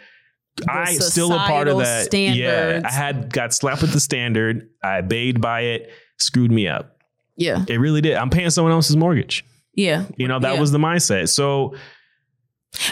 [0.69, 2.13] I still a part of that.
[2.13, 2.83] Yeah.
[2.85, 4.69] I had got slapped with the standard.
[4.83, 5.91] I obeyed by it.
[6.19, 6.99] Screwed me up.
[7.37, 7.65] Yeah.
[7.69, 8.17] It really did.
[8.17, 9.45] I'm paying someone else's mortgage.
[9.75, 10.05] Yeah.
[10.17, 10.61] You know that Yeah.
[10.61, 11.29] was the mindset.
[11.29, 11.75] So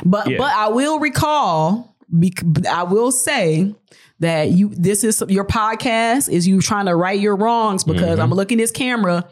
[0.05, 0.39] But Yeah.
[0.39, 3.75] but I will recall bec- I will say
[4.21, 8.23] that you this is your podcast is you trying to right your wrongs because Mhm.
[8.23, 9.29] I'm looking this camera.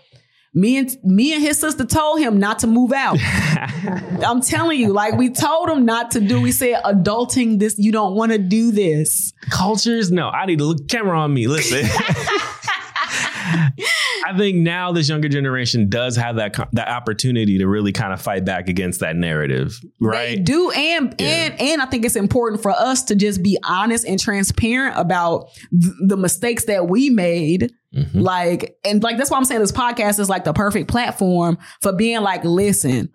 [0.54, 3.18] Me and me and his sister told him not to move out.
[4.26, 6.40] I'm telling you, like we told him not to do.
[6.40, 7.74] We said adulting this.
[7.78, 9.32] You don't want to do this.
[9.50, 10.28] cultures, no.
[10.30, 11.46] I need to look camera on me.
[11.46, 11.86] Listen.
[14.26, 18.20] I think now this younger generation does have that that opportunity to really kind of
[18.20, 20.44] fight back against that narrative, They right?
[20.44, 21.26] do, and Yeah.
[21.26, 25.48] and and I think it's important for us to just be honest and transparent about
[25.70, 27.72] th- the mistakes that we made.
[27.96, 28.10] Mhm.
[28.14, 31.92] Like, and like that's why I'm saying this podcast is like the perfect platform for
[31.92, 33.08] being like, listen,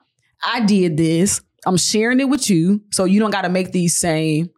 [0.44, 1.42] I did this.
[1.68, 4.50] I'm sharing it with you so you don't got to make these same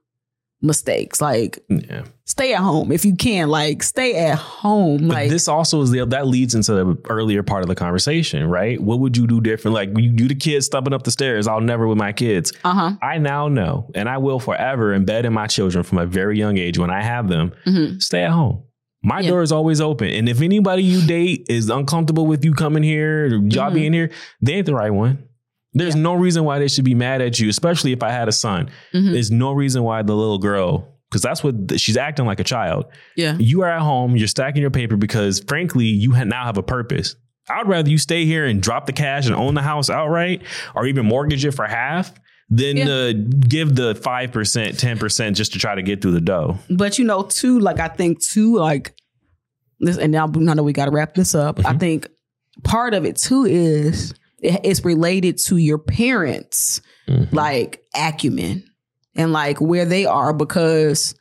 [0.64, 1.22] mistakes.
[1.22, 2.04] Like, Yeah.
[2.26, 3.50] stay at home if you can.
[3.50, 5.08] Like, stay at home.
[5.10, 8.48] But like, this also is the that leads into the earlier part of the conversation,
[8.50, 8.82] right?
[8.82, 9.76] What would you do different?
[9.76, 11.48] Like you do the kids stumbling up the stairs.
[11.48, 12.54] I'll never with my kids.
[12.64, 12.92] uh huh.
[13.02, 16.58] I now know, and I will forever embed in my children from a very young
[16.58, 18.64] age when I have them, hmm stay at home.
[19.06, 19.32] My Yeah.
[19.32, 20.08] door is always open.
[20.08, 23.74] And if anybody you date is uncomfortable with you coming here, or y'all Mhm.
[23.74, 24.10] being here,
[24.42, 25.20] they ain't the right one.
[25.74, 28.32] There's no reason why they should be mad at you, especially if I had a
[28.32, 28.70] son.
[28.94, 29.12] Mhm.
[29.14, 32.86] There's no reason why the little girl, because that's what she's acting like a child.
[33.18, 33.36] Yeah.
[33.40, 36.64] You are at home, you're stacking your paper because, frankly, you ha- now have a
[36.64, 37.16] purpose.
[37.50, 40.44] I'd rather you stay here and drop the cash and own the house outright,
[40.76, 42.14] or even mortgage it for half,
[42.50, 42.88] than Yeah.
[42.90, 43.14] uh,
[43.48, 46.60] give the five percent, ten percent just to try to get through the dough.
[46.70, 48.94] But you know, too, like I think too, like
[49.80, 51.80] this, and now, now that we got to wrap this up, I Mhm.
[51.80, 52.08] think
[52.64, 54.14] part of it too is
[54.44, 57.32] it's related to your parents, Mhm.
[57.34, 58.64] like acumen
[59.16, 61.16] and like where they are, because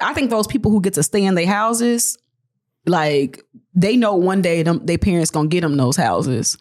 [0.00, 2.18] I think those people who get to stay in their houses,
[2.86, 3.42] like
[3.74, 6.56] they know one day them their parents gonna get them those houses.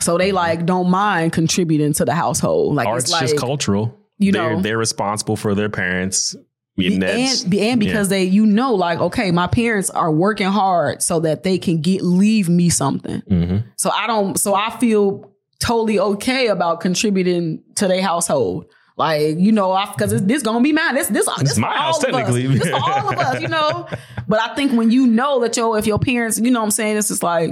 [0.00, 2.74] So they like don't mind contributing to the household.
[2.74, 3.94] Like or it's like just cultural.
[4.18, 6.34] you they're, know they're responsible for their parents.
[6.78, 10.10] I mean, Be- that's- and, and because they you know like okay my parents are
[10.10, 13.20] working hard so that they can get leave me something.
[13.30, 13.64] Mhm.
[13.76, 18.64] so i don't so i feel totally okay about contributing to their household.
[18.96, 20.94] Like you know because this gonna be mine.
[20.94, 22.26] This this, this my house, all of us.
[22.34, 22.58] technically.
[22.58, 23.86] this for all of us you know?
[24.28, 26.70] But i think when you know that your if your parents you know what i'm
[26.70, 26.96] saying?
[26.98, 27.50] It's just like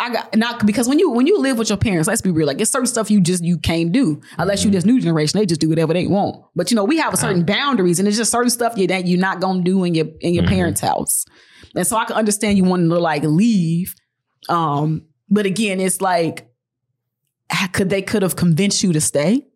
[0.00, 2.46] I got not because when you when you live with your parents, let's be real,
[2.46, 5.38] like it's certain stuff you just you can't do unless you this new generation.
[5.38, 6.44] They just do whatever they want.
[6.56, 9.06] But you know, we have a certain boundaries, and it's just certain stuff you that
[9.06, 10.48] you're not gonna do in your in your Mhm.
[10.48, 11.24] parents' house.
[11.76, 13.94] And so I can understand you wanting to like leave.
[14.48, 16.48] Um, but again, it's like
[17.72, 19.46] could they could have convinced you to stay?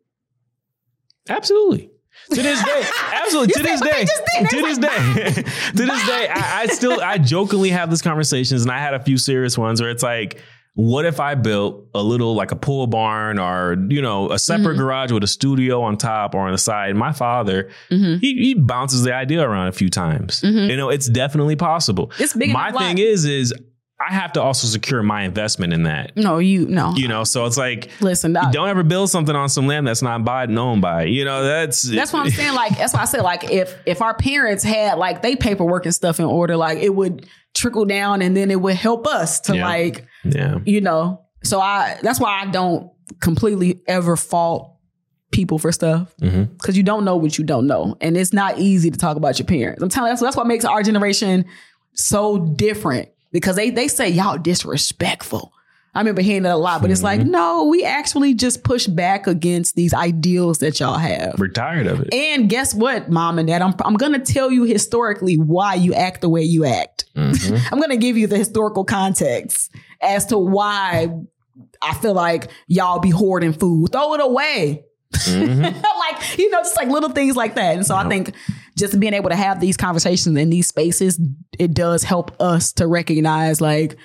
[1.29, 1.91] Absolutely.
[2.31, 2.83] To this day,
[3.15, 3.55] absolutely.
[3.55, 4.51] to this day, they just did.
[4.51, 5.33] to this day,
[5.77, 9.17] to this day, I, still, I jokingly have these conversations, and I had a few
[9.19, 10.41] serious ones where it's like,
[10.75, 14.75] what if I built a little like a pool barn or you know a separate
[14.77, 14.79] Mhm.
[14.79, 16.95] garage with a studio on top or on the side?
[16.95, 18.19] My father, Mm-hmm.
[18.19, 20.41] he, he bounces the idea around a few times.
[20.43, 20.71] Mhm.
[20.71, 22.13] You know, it's definitely possible.
[22.21, 22.53] It's big.
[22.53, 22.99] My thing lot.
[23.01, 23.53] is, is
[24.01, 26.17] I have to also secure my investment in that.
[26.17, 26.95] no, you no.
[26.95, 30.25] You know, so it's like Listen, don't ever build something on some land that's not
[30.25, 31.05] bought and owned by.
[31.05, 32.55] You know, that's That's what I'm saying.
[32.55, 35.95] Like that's why I said like if if our parents had like they paperwork and
[35.95, 39.57] stuff in order, like it would trickle down and then it would help us to
[39.57, 39.67] Yeah.
[39.67, 40.59] like Yeah.
[40.65, 41.25] you know.
[41.43, 44.77] So I that's why I don't completely ever fault
[45.33, 46.45] people for stuff mm-hmm.
[46.55, 49.41] because you don't know what you don't know, and it's not easy to talk about
[49.41, 49.83] your parents.
[49.83, 51.47] I'm telling you, that's that's what makes our generation
[51.95, 55.53] so different because they they say y'all disrespectful.
[55.95, 57.31] I remember hearing that a lot, but it's like Mhm.
[57.31, 61.37] no, we actually just push back against these ideals that y'all have.
[61.39, 62.13] We're tired of it.
[62.15, 63.63] And guess what, mom and dad?
[63.63, 67.07] I'm, I'm going to tell you historically why you act the way you act.
[67.17, 67.61] Mhm.
[67.73, 71.09] I'm going to give you the historical context as to why
[71.83, 73.91] I feel like y'all be hoarding food.
[73.91, 74.85] Throw it away.
[75.15, 75.63] Mhm.
[75.73, 77.75] like, you know, just like little things like that.
[77.77, 78.35] And so I think
[78.79, 81.19] just being able to have these conversations in these spaces,
[81.59, 83.97] it does help us to recognize like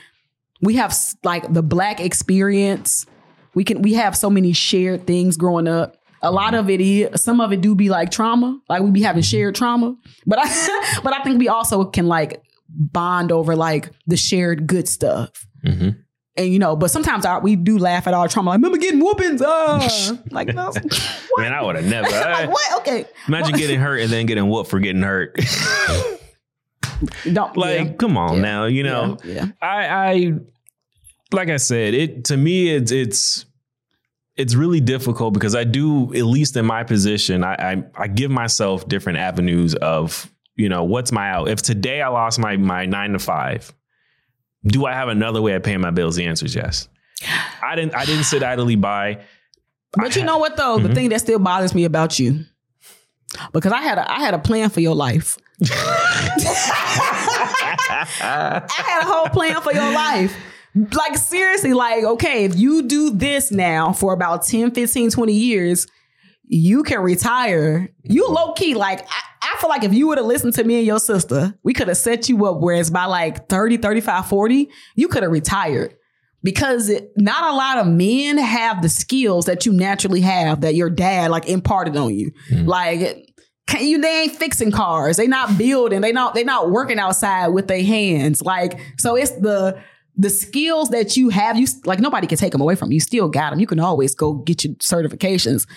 [0.61, 3.05] we have like the black experience.
[3.53, 5.97] We can we have so many shared things growing up.
[6.21, 8.59] A lot of it is some of it do be like trauma.
[8.69, 9.95] Like we be having shared trauma.
[10.25, 14.87] But I but I think we also can like bond over like the shared good
[14.87, 15.45] stuff.
[15.65, 15.97] Mhm.
[16.35, 18.49] And you know, but sometimes our, we do laugh at our trauma.
[18.51, 19.41] Like, remember getting whoopings?
[19.41, 20.17] Uh.
[20.31, 20.71] like, no,
[21.37, 22.09] Man, I would have never.
[22.09, 22.77] like, what?
[22.79, 25.37] Okay, imagine getting hurt and then getting whooped for getting hurt.
[27.31, 27.93] don't like, yeah.
[27.93, 28.41] come on Yeah.
[28.41, 28.65] now.
[28.65, 30.33] You know, yeah, I, I,
[31.31, 33.45] like I said, it to me, it's it's
[34.35, 38.31] it's really difficult because I do, at least in my position, I I, I give
[38.31, 41.49] myself different avenues of you know what's my out.
[41.49, 43.71] If today I lost my my nine to five,
[44.65, 46.15] do I have another way of paying my bills?
[46.15, 46.87] The answer is yes.
[47.61, 49.19] I didn't I didn't sit idly by.
[49.93, 50.79] But you know what though?
[50.79, 50.95] The Mhm.
[50.95, 52.45] thing that still bothers me about you,
[53.53, 55.37] because I had a I had a plan for your life.
[58.21, 60.35] I had a whole plan for your life.
[60.75, 65.85] Like seriously, like okay, if you do this now for about 10, 15, 20 years,
[66.53, 67.89] you can retire.
[68.03, 70.77] You low key, like I, I feel like if you would have listened to me
[70.77, 74.69] and your sister, we could have set you up whereas by like 30, 35, 40,
[74.95, 75.95] you could have retired.
[76.43, 80.75] Because it, not a lot of men have the skills that you naturally have that
[80.75, 82.31] your dad like imparted on you.
[82.51, 82.67] Mm.
[82.67, 83.25] Like
[83.65, 85.15] can you they ain't fixing cars.
[85.15, 86.01] They not building.
[86.01, 88.41] They not they not working outside with their hands.
[88.41, 89.81] Like so it's the
[90.15, 92.95] the skills that you have, you like nobody can take them away from you.
[92.95, 93.59] You still got them.
[93.59, 95.67] You can always go get your certifications.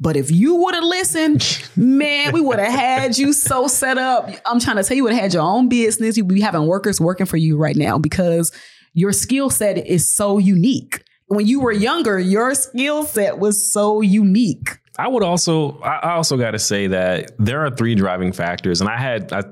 [0.00, 4.30] But if you would have listened, man, we would have had you so set up.
[4.46, 6.16] I'm trying to tell you, would have had your own business.
[6.16, 8.52] You'd be having workers working for you right now because
[8.94, 11.02] your skill set is so unique.
[11.26, 14.78] When you were younger, your skill set was so unique.
[14.98, 18.88] I would also, I also got to say that there are three driving factors, and
[18.88, 19.42] I had I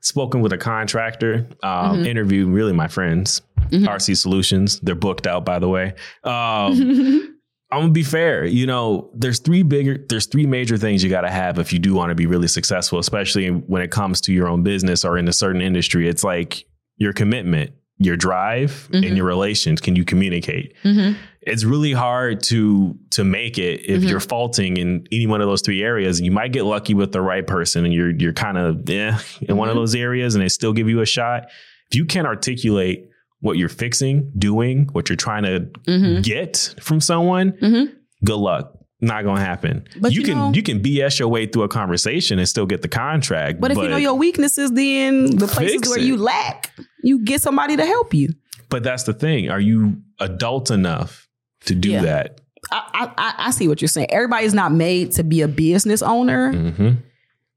[0.00, 2.06] spoken with a contractor, um, mm-hmm.
[2.06, 3.86] interviewed really my friends, mm-hmm.
[3.86, 4.80] RC Solutions.
[4.80, 5.94] They're booked out, by the way.
[6.24, 7.34] Um,
[7.70, 8.46] I'm gonna be fair.
[8.46, 11.78] You know, there's three bigger, there's three major things you got to have if you
[11.78, 15.18] do want to be really successful, especially when it comes to your own business or
[15.18, 16.08] in a certain industry.
[16.08, 16.64] It's like
[16.96, 19.04] your commitment, your drive, mm-hmm.
[19.04, 19.82] and your relations.
[19.82, 20.74] Can you communicate?
[20.82, 21.18] Mm-hmm.
[21.42, 24.08] It's really hard to to make it if mm-hmm.
[24.08, 26.22] you're faulting in any one of those three areas.
[26.22, 29.58] You might get lucky with the right person, and you're you're kind of yeah in
[29.58, 29.80] one of mm-hmm.
[29.80, 31.48] those areas, and they still give you a shot.
[31.90, 33.08] If you can't articulate
[33.40, 36.22] what you're fixing, doing, what you're trying to mm-hmm.
[36.22, 37.94] get from someone, mm-hmm.
[38.24, 38.74] good luck.
[39.00, 39.86] Not gonna happen.
[40.00, 42.66] But you, you can know, you can BS your way through a conversation and still
[42.66, 43.60] get the contract.
[43.60, 46.04] But if you know your weaknesses, then the places where it.
[46.04, 46.72] you lack,
[47.04, 48.30] you get somebody to help you.
[48.70, 49.50] But that's the thing.
[49.50, 51.28] Are you adult enough
[51.66, 52.02] to do yeah.
[52.02, 52.40] that?
[52.72, 54.10] I, I, I see what you're saying.
[54.10, 56.90] Everybody's not made to be a business owner, mm-hmm.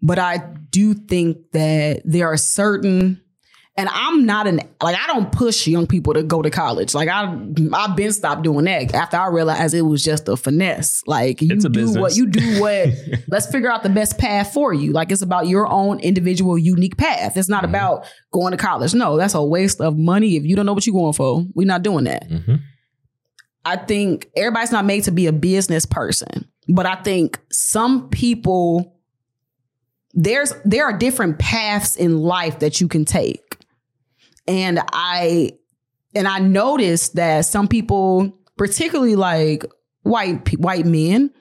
[0.04, 0.38] but I
[0.70, 3.20] do think that there are certain
[3.78, 6.94] and I'm not an like I don't push young people to go to college.
[6.94, 7.24] Like I
[7.74, 11.02] I've been stopped doing that after I realized it was just a finesse.
[11.08, 11.98] Like you do business.
[11.98, 12.90] what you do what
[13.30, 14.92] let's figure out the best path for you.
[14.92, 17.38] Like it's about your own individual unique path.
[17.38, 17.74] It's not mm-hmm.
[17.74, 18.94] about going to college.
[18.94, 21.46] No, that's a waste of money if you don't know what you're going for.
[21.54, 22.30] We're not doing that.
[22.30, 22.56] Mm-hmm.
[23.64, 28.98] I think everybody's not made to be a business person, but I think some people
[30.14, 33.52] there's there are different paths in life that you can take
[34.48, 35.54] and I
[36.14, 39.66] and I noticed that some people, particularly like
[40.04, 41.32] white white men,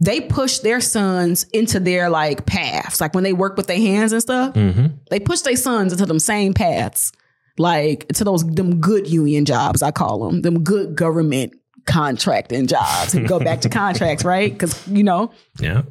[0.00, 3.00] they push their sons into their like paths.
[3.00, 4.86] Like when they work with their hands and stuff, mm-hmm.
[5.10, 7.12] they push their sons into them same paths.
[7.58, 11.54] Like to those them good union jobs, I call them them good government
[11.86, 13.14] contracting jobs.
[13.14, 14.52] go back to contracts, right?
[14.52, 15.82] Because you know, yeah.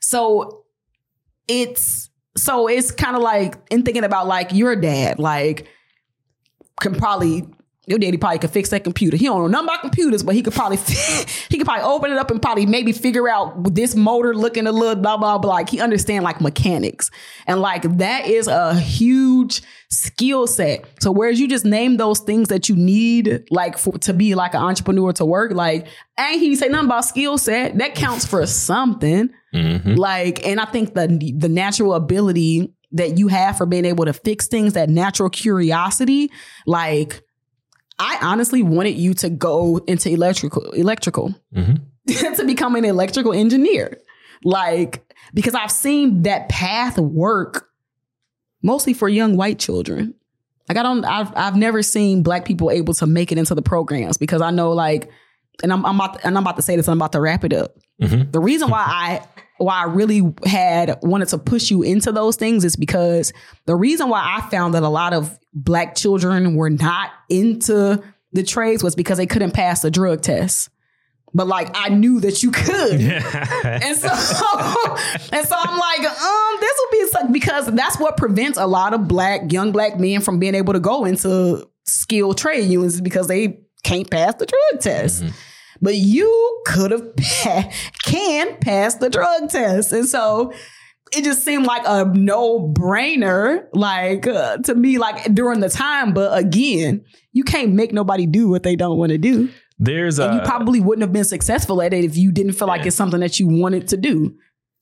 [0.00, 0.64] So
[1.48, 5.66] it's so it's kind of like in thinking about like your dad, like
[6.80, 7.46] can probably
[7.86, 9.16] your daddy probably could fix that computer.
[9.16, 10.76] He don't know nothing about computers, but he could probably
[11.48, 14.72] he could probably open it up and probably maybe figure out this motor looking a
[14.72, 15.54] little blah blah blah.
[15.54, 17.10] Like he understand like mechanics,
[17.46, 20.84] and like that is a huge skill set.
[21.00, 24.54] So whereas you just name those things that you need like for to be like
[24.54, 25.86] an entrepreneur to work, like
[26.18, 29.30] ain't he say nothing about skill set that counts for something.
[29.54, 29.94] Mm-hmm.
[29.94, 31.06] Like, and I think the
[31.36, 36.30] the natural ability that you have for being able to fix things, that natural curiosity,
[36.66, 37.22] like
[37.98, 42.34] I honestly wanted you to go into electrical electrical mm-hmm.
[42.34, 44.00] to become an electrical engineer.
[44.44, 45.02] Like
[45.34, 47.68] because I've seen that path work
[48.62, 50.14] mostly for young white children.
[50.68, 53.62] Like I don't I've I've never seen black people able to make it into the
[53.62, 55.10] programs because I know like
[55.62, 57.44] and I'm, I'm about to, and I'm about to say this I'm about to wrap
[57.44, 57.76] it up.
[58.02, 58.30] Mm-hmm.
[58.30, 59.26] The reason why I
[59.58, 63.32] why I really had wanted to push you into those things is because
[63.64, 68.02] the reason why I found that a lot of black children were not into
[68.32, 70.68] the trades was because they couldn't pass the drug test.
[71.34, 73.00] But like I knew that you could.
[73.00, 73.20] Yeah.
[73.82, 74.08] and so
[75.32, 79.08] and so I'm like, um, this will be because that's what prevents a lot of
[79.08, 83.60] black, young black men from being able to go into skilled trade unions because they
[83.82, 85.22] can't pass the drug test.
[85.22, 85.36] Mm-hmm
[85.80, 87.70] but you could have pa-
[88.04, 89.92] can pass the drug test.
[89.92, 90.52] And so
[91.12, 96.12] it just seemed like a no brainer, like uh, to me, like during the time.
[96.12, 99.48] But again, you can't make nobody do what they don't want to do.
[99.78, 102.68] There's and a, you probably wouldn't have been successful at it if you didn't feel
[102.68, 104.34] like it's something that you wanted to do.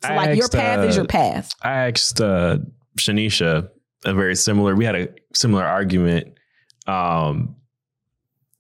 [0.03, 1.51] So I like asked, your path uh, is your path.
[1.63, 2.59] I asked uh,
[2.99, 3.69] Shanisha
[4.05, 4.75] a very similar.
[4.75, 6.39] We had a similar argument.
[6.87, 7.57] Um,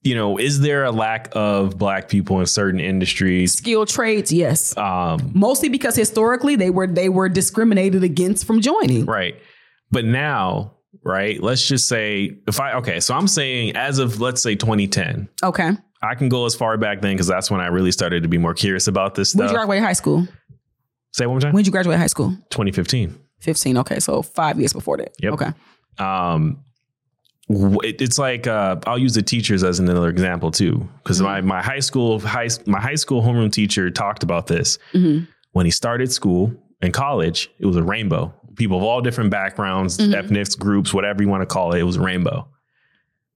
[0.04, 3.54] you know, is there a lack of black people in certain industries?
[3.54, 4.76] Skilled trades, yes.
[4.76, 9.06] Um, Mostly because historically they were they were discriminated against from joining.
[9.06, 9.36] Right.
[9.90, 14.42] But now, right, let's just say if I okay, so I'm saying as of let's
[14.42, 15.28] say 2010.
[15.42, 15.70] Okay.
[16.02, 18.36] I can go as far back then because that's when I really started to be
[18.36, 19.38] more curious about this stuff.
[19.38, 20.28] When did you graduate high school?
[21.12, 21.54] Say one more time.
[21.54, 22.30] When did you graduate high school?
[22.50, 23.18] 2015.
[23.40, 23.78] 15.
[23.78, 25.14] Okay, so five years before that.
[25.20, 25.32] Yep.
[25.32, 25.50] Okay.
[25.98, 26.62] Um,
[27.48, 31.46] it's like uh, I'll use the teachers as another example too, because mm-hmm.
[31.46, 35.24] my my high school high my high school homeroom teacher talked about this mm-hmm.
[35.52, 37.50] when he started school and college.
[37.58, 40.14] It was a rainbow, people of all different backgrounds, mm-hmm.
[40.14, 41.80] ethnic groups, whatever you want to call it.
[41.80, 42.48] It was a rainbow.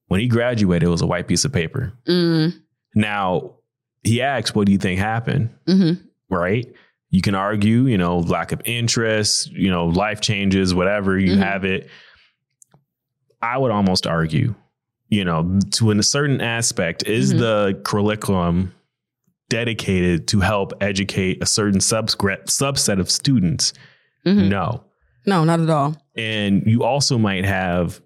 [0.06, 1.92] When he graduated, it was a white piece of paper.
[2.08, 2.54] Mm,
[2.94, 3.56] Now,
[4.02, 5.50] he asked, What do you think happened?
[5.66, 6.02] mhm.
[6.30, 6.66] Right?
[7.10, 11.42] You can argue, you know, lack of interest, you know, life changes, whatever, you Mhm.
[11.42, 11.88] have it.
[13.42, 14.54] I would almost argue,
[15.08, 17.38] you know, to in a certain aspect, is Mhm.
[17.38, 18.72] the curriculum
[19.48, 23.72] dedicated to help educate a certain subscri- subset of students?
[24.26, 24.48] Mhm.
[24.48, 24.84] No.
[25.26, 25.96] No, not at all.
[26.16, 28.00] And you also might have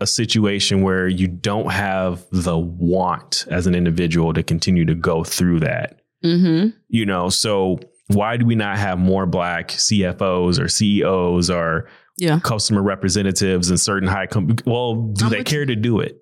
[0.00, 5.22] a situation where you don't have the want as an individual to continue to go
[5.22, 6.00] through that.
[6.24, 6.70] Mm-hmm.
[6.88, 7.78] You know, so
[8.14, 11.88] why do we not have more black CFOs or CEOs or
[12.18, 12.38] Yeah.
[12.40, 16.18] customer representatives in certain high com- well, do I'm they care to do it?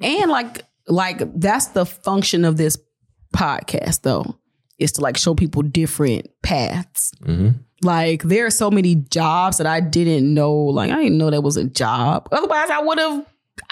[0.00, 2.76] And like like that's the function of this
[3.34, 4.36] podcast though,
[4.78, 7.10] is to like show people different paths.
[7.24, 7.48] Mm-hmm.
[7.82, 10.52] Like there are so many jobs that I didn't know.
[10.54, 12.28] Like I didn't know that was a job.
[12.32, 13.26] Otherwise, I would have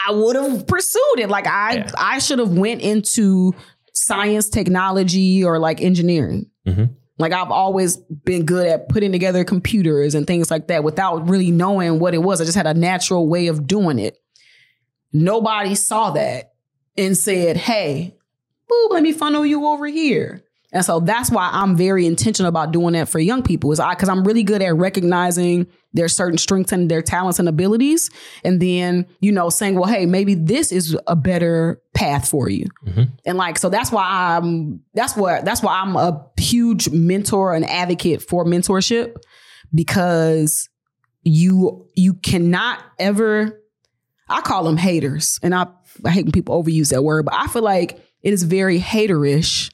[0.06, 1.28] I would have pursued it.
[1.28, 1.90] Like I Yeah.
[1.96, 3.54] I should have went into
[3.94, 6.46] science, technology, or like engineering.
[6.66, 6.90] Mhm.
[7.18, 11.50] Like I've always been good at putting together computers and things like that without really
[11.50, 12.40] knowing what it was.
[12.40, 14.18] I just had a natural way of doing it.
[15.12, 16.54] Nobody saw that
[16.96, 18.16] and said, "Hey,
[18.70, 20.42] boop, let me funnel you over here."
[20.72, 23.72] And so that's why I'm very intentional about doing that for young people.
[23.72, 27.48] Is I because I'm really good at recognizing their certain strengths and their talents and
[27.48, 28.10] abilities,
[28.42, 32.66] and then you know saying, well, hey, maybe this is a better path for you.
[32.86, 33.10] Mhm.
[33.26, 34.06] And like so that's why
[34.36, 39.16] I'm that's what that's why I'm a huge mentor and advocate for mentorship
[39.74, 40.68] because
[41.22, 43.58] you you cannot ever
[44.28, 45.66] I call them haters, and I,
[46.04, 49.70] I hate when people overuse that word, but I feel like it is very haterish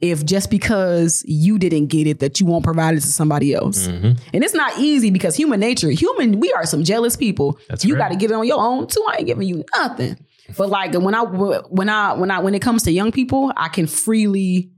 [0.00, 3.86] if just because you didn't get it that you won't provide it to somebody else.
[3.86, 4.12] Mm-hmm.
[4.32, 7.58] And it's not easy because human nature, human, we are some jealous people.
[7.68, 8.00] That's you right.
[8.00, 9.04] got to get it on your own too.
[9.08, 10.16] I ain't giving you nothing.
[10.56, 13.68] But like when I when I when I when it comes to young people, I
[13.68, 14.72] can freely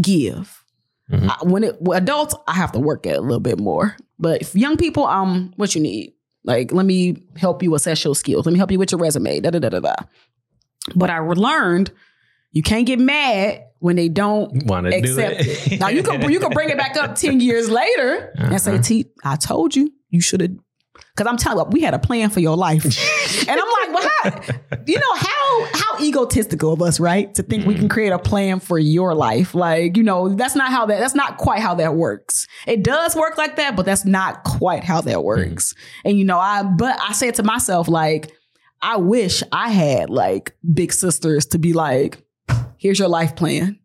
[0.00, 0.64] give.
[1.10, 1.28] Mhm.
[1.28, 3.96] I, when it adults, I have to work at it a little bit more.
[4.18, 6.12] But if young people, um, what you need?
[6.44, 8.46] Like, let me help you assess your skills.
[8.46, 9.40] Let me help you with your resume.
[9.40, 9.94] Da da da da da.
[10.94, 11.92] But I learned
[12.52, 15.72] you can't get mad when they don't Want to do accept it?
[15.72, 15.80] it.
[15.80, 18.82] Now you can you can bring it back up ten years later and say, Uh-huh.
[18.82, 20.50] "T, I told you you should have."
[21.16, 22.84] Because I'm telling you, we had a plan for your life,
[23.48, 27.32] and I'm like, "Well, how, you know how how egotistical of us, right?
[27.34, 27.78] To think we Mm.
[27.78, 31.14] can create a plan for your life, like you know, that's not how that that's
[31.14, 32.46] not quite how that works.
[32.66, 35.72] It does work like that, but that's not quite how that works.
[36.04, 38.32] And you know, I but I said to myself, like,
[38.82, 42.24] I wish I had like big sisters to be like,
[42.78, 43.78] here's your life plan.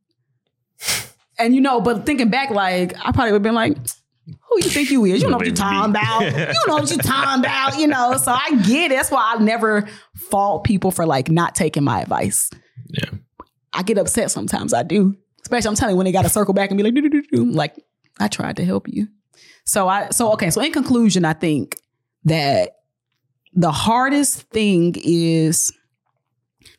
[1.40, 3.78] And you know, but thinking back, like I probably would have been like,
[4.26, 5.16] who you think you is?
[5.16, 5.62] You don't know what you Baby.
[5.62, 6.22] talking about.
[6.24, 8.16] You don't know what you're talking about, you know.
[8.18, 8.96] So I get it.
[8.96, 12.50] That's why I never fault people for like not taking my advice.
[12.88, 13.10] Yeah.
[13.74, 14.74] I get upset sometimes.
[14.74, 15.18] I do.
[15.42, 16.94] Especially I'm telling you when they gotta circle back and be like,
[17.34, 17.76] like,
[18.20, 19.08] I tried to help you.
[19.66, 21.78] So I so okay, so in conclusion, I think
[22.26, 22.72] that
[23.54, 25.74] the hardest thing is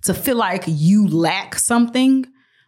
[0.05, 2.27] to feel like you lack something,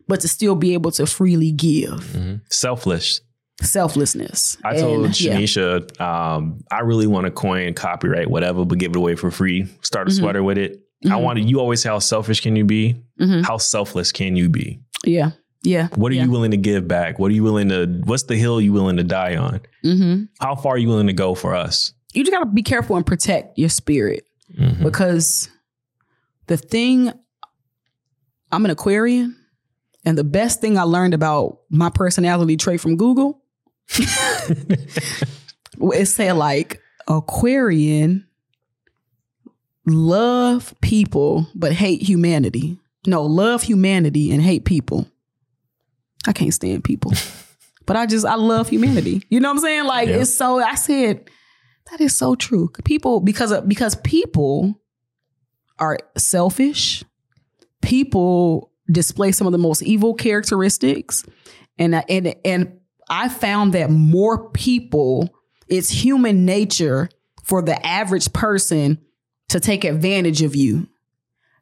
[0.08, 2.00] but to still be able to freely give.
[2.14, 2.40] Mhm.
[2.50, 3.20] Selfless.
[3.62, 4.58] Selflessness.
[4.64, 5.36] I told And, yeah.
[5.38, 9.66] Shanisha, um, I really want to coin copyright, whatever, but give it away for free.
[9.82, 10.18] Start a Mhm.
[10.18, 10.80] sweater with it.
[11.04, 11.22] I Mhm.
[11.22, 12.96] wanted you always say how selfish can you be?
[13.20, 13.44] Mhm.
[13.44, 14.80] How selfless can you be?
[15.04, 15.32] Yeah.
[15.62, 15.88] Yeah.
[15.96, 16.24] What are yeah.
[16.24, 17.18] you willing to give back?
[17.18, 19.60] What are you willing to what's the hill you willing to die on?
[19.84, 20.24] Mm-hmm.
[20.38, 21.92] How far are you willing to go for us?
[22.14, 24.24] You just gotta be careful and protect your spirit.
[24.58, 24.84] Mhm.
[24.84, 25.48] because
[26.46, 27.12] the thing
[28.52, 29.36] I'm an Aquarian,
[30.04, 33.42] and the best thing I learned about my personality trait from Google
[34.48, 38.26] it said like Aquarian
[39.86, 42.78] love people but hate humanity.
[43.06, 45.06] No, love humanity and hate people.
[46.26, 47.12] I can't stand people.
[47.86, 49.22] But I just I love humanity.
[49.30, 49.84] You know what I'm saying?
[49.84, 50.16] Like Yeah.
[50.16, 51.30] it's so I said
[51.88, 52.68] that is so true.
[52.84, 54.74] People because of, because people
[55.78, 57.04] are selfish.
[57.86, 61.24] People display some of the most evil characteristics,
[61.78, 62.72] and I- and and
[63.08, 65.30] I found that more people,
[65.68, 67.08] it's human nature
[67.44, 68.98] for the average person
[69.50, 70.88] to take advantage of you.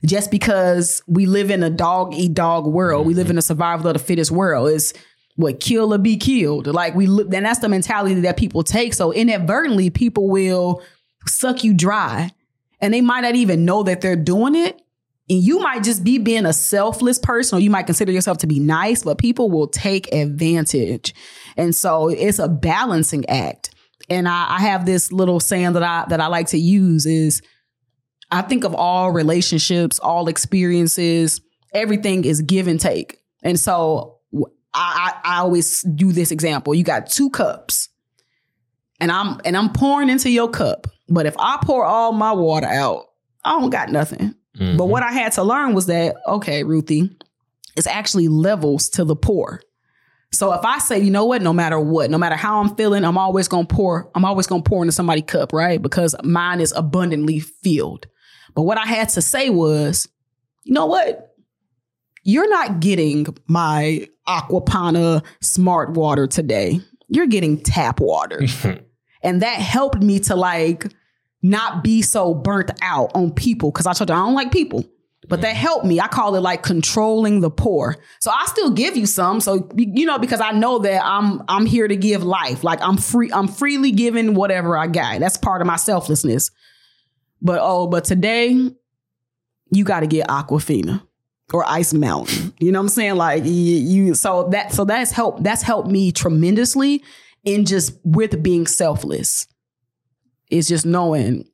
[0.05, 3.46] Just because we live in a dog eat dog world, we live in a mm-hmm.
[3.46, 4.70] survival of the fittest world.
[4.70, 4.94] Is
[5.36, 6.66] what kill or be killed.
[6.66, 8.94] Like we, li- then that's the mentality that people take.
[8.94, 10.82] So inadvertently, people will
[11.26, 12.30] suck you dry,
[12.80, 14.80] and they might not even know that they're doing it.
[15.30, 18.46] And you might just be being a selfless person, or you might consider yourself to
[18.46, 21.14] be nice, but people will take advantage.
[21.56, 23.74] And so it's a balancing act.
[24.10, 27.40] And I, I have this little saying that I that I like to use is
[28.30, 31.40] I think of all relationships, all experiences,
[31.72, 33.18] everything is give and take.
[33.42, 34.18] And so
[34.74, 36.74] I, I, I always do this example.
[36.74, 37.88] You got two cups
[39.01, 40.86] and I'm and I'm pouring into your cup.
[41.09, 43.06] But if I pour all my water out,
[43.44, 44.34] I don't got nothing.
[44.59, 44.76] Mm-hmm.
[44.76, 47.10] But what I had to learn was that, okay, Ruthie,
[47.76, 49.60] it's actually levels to the pour.
[50.32, 53.05] So if I say, you know what, no matter what, no matter how I'm feeling,
[53.05, 55.81] I'm always gonna pour, I'm always gonna pour into somebody's cup, right?
[55.81, 58.06] Because mine is abundantly filled.
[58.55, 60.09] But what I had to say was,
[60.64, 61.35] you know what?
[62.24, 66.81] You're not getting my Acqua Panna smart water today.
[67.09, 68.43] You're getting tap water.
[69.22, 70.86] and that helped me to like
[71.45, 74.85] not be so burnt out on people because I told you I don't like people.
[75.29, 76.01] But that helped me.
[76.01, 77.97] I call it like controlling the pour.
[78.21, 79.41] So I still give you some.
[79.41, 82.65] So you know, because I know that I'm I'm here to give life.
[82.65, 85.21] Like I'm free, I'm freely giving whatever I got.
[85.21, 86.51] That's part of my selflessness.
[87.41, 88.71] But oh, but today
[89.71, 91.03] you got to get Aquafina
[91.53, 92.55] or Ice Mountain.
[92.59, 93.16] You know what I'm saying?
[93.16, 97.03] Like you, you so that so that's helped that's helped me tremendously
[97.45, 99.47] in just with being selfless.
[100.59, 101.48] It's just knowing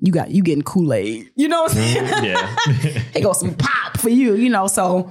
[0.00, 1.30] you got you getting Kool-Aid.
[1.36, 2.06] You know what I'm saying?
[2.06, 3.02] Mm, yeah.
[3.14, 4.66] it goes some pop for you, you know.
[4.66, 5.10] So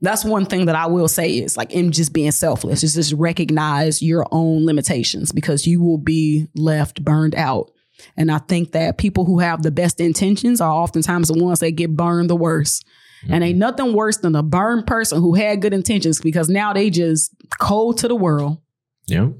[0.00, 3.12] that's one thing that I will say is like in just being selfless, is just
[3.14, 7.70] recognize your own limitations because you will be left burned out.
[8.16, 11.72] And I think that people who have the best intentions are oftentimes the ones that
[11.72, 12.84] get burned the worst.
[13.24, 13.32] Mm-hmm.
[13.32, 13.60] And ain't mm-hmm.
[13.60, 17.98] nothing worse than a burned person who had good intentions because now they just cold
[17.98, 18.58] to the world.
[19.06, 19.30] Yeah.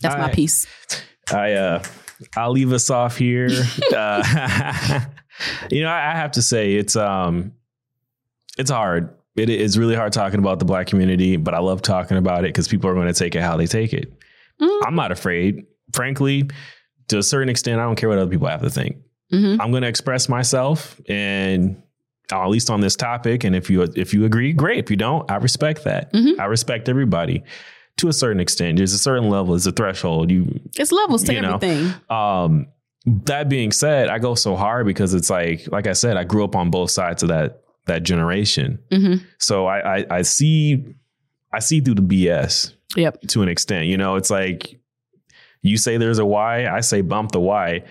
[0.00, 0.66] That's I, my piece.
[1.32, 1.82] I uh
[2.36, 3.48] I'll leave us off here.
[3.96, 5.00] uh,
[5.70, 7.52] you know, I, I have to say it's um
[8.58, 9.14] it's hard.
[9.36, 12.48] It is really hard talking about the black community, but I love talking about it
[12.48, 14.12] because people are going to take it how they take it.
[14.60, 14.86] Mm-hmm.
[14.86, 15.64] I'm not afraid.
[15.92, 16.50] Frankly,
[17.08, 18.96] to a certain extent, I don't care what other people have to think.
[19.32, 19.60] Mm-hmm.
[19.60, 21.80] I'm going to express myself and
[22.32, 23.44] at least on this topic.
[23.44, 24.78] And if you if you agree, great.
[24.78, 26.12] If you don't, I respect that.
[26.12, 26.40] Mm-hmm.
[26.40, 27.44] I respect everybody
[28.00, 28.78] to a certain extent.
[28.78, 30.30] There's a certain level, there's a threshold.
[30.30, 31.92] You it's levels to everything.
[32.08, 32.16] Know.
[32.16, 32.66] Um,
[33.06, 36.44] that being said, I go so hard because it's like, like I said, I grew
[36.44, 38.78] up on both sides of that that generation.
[38.90, 39.24] Mm-hmm.
[39.38, 40.84] So I, I I see
[41.52, 42.74] I see through the BS.
[42.96, 43.20] Yep.
[43.28, 44.80] To an extent, you know, it's like
[45.62, 47.84] you say there's a why, I say bump the why.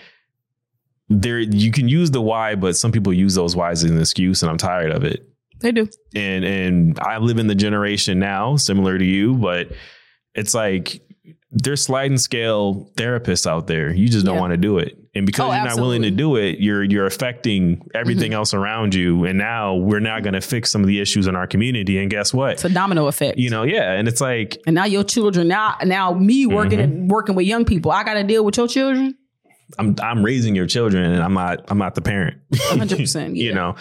[1.07, 4.43] There, you can use the why, but some people use those whys as an excuse,
[4.43, 5.27] and I'm tired of it.
[5.59, 5.87] They do.
[6.15, 9.71] And and I live in the generation now, similar to you, but
[10.39, 11.01] it's like
[11.51, 13.93] there's sliding scale therapists out there.
[13.93, 14.41] You just don't yeah.
[14.41, 14.97] want to do it.
[15.15, 15.81] And because oh, you're absolutely.
[15.81, 18.37] not willing to do it, you're you're affecting everything mm-hmm.
[18.37, 19.25] else around you.
[19.25, 21.97] And now we're not going to fix some of the issues in our community.
[21.97, 22.53] And guess what?
[22.53, 23.37] It's a domino effect.
[23.37, 23.93] You know, yeah.
[23.93, 27.07] And it's like And now your children, now now me working mm-hmm.
[27.07, 29.17] working with young people, I gotta deal with your children.
[29.77, 32.37] I'm I'm raising your children and I'm not I'm not the parent.
[32.69, 33.75] 100 percent You know.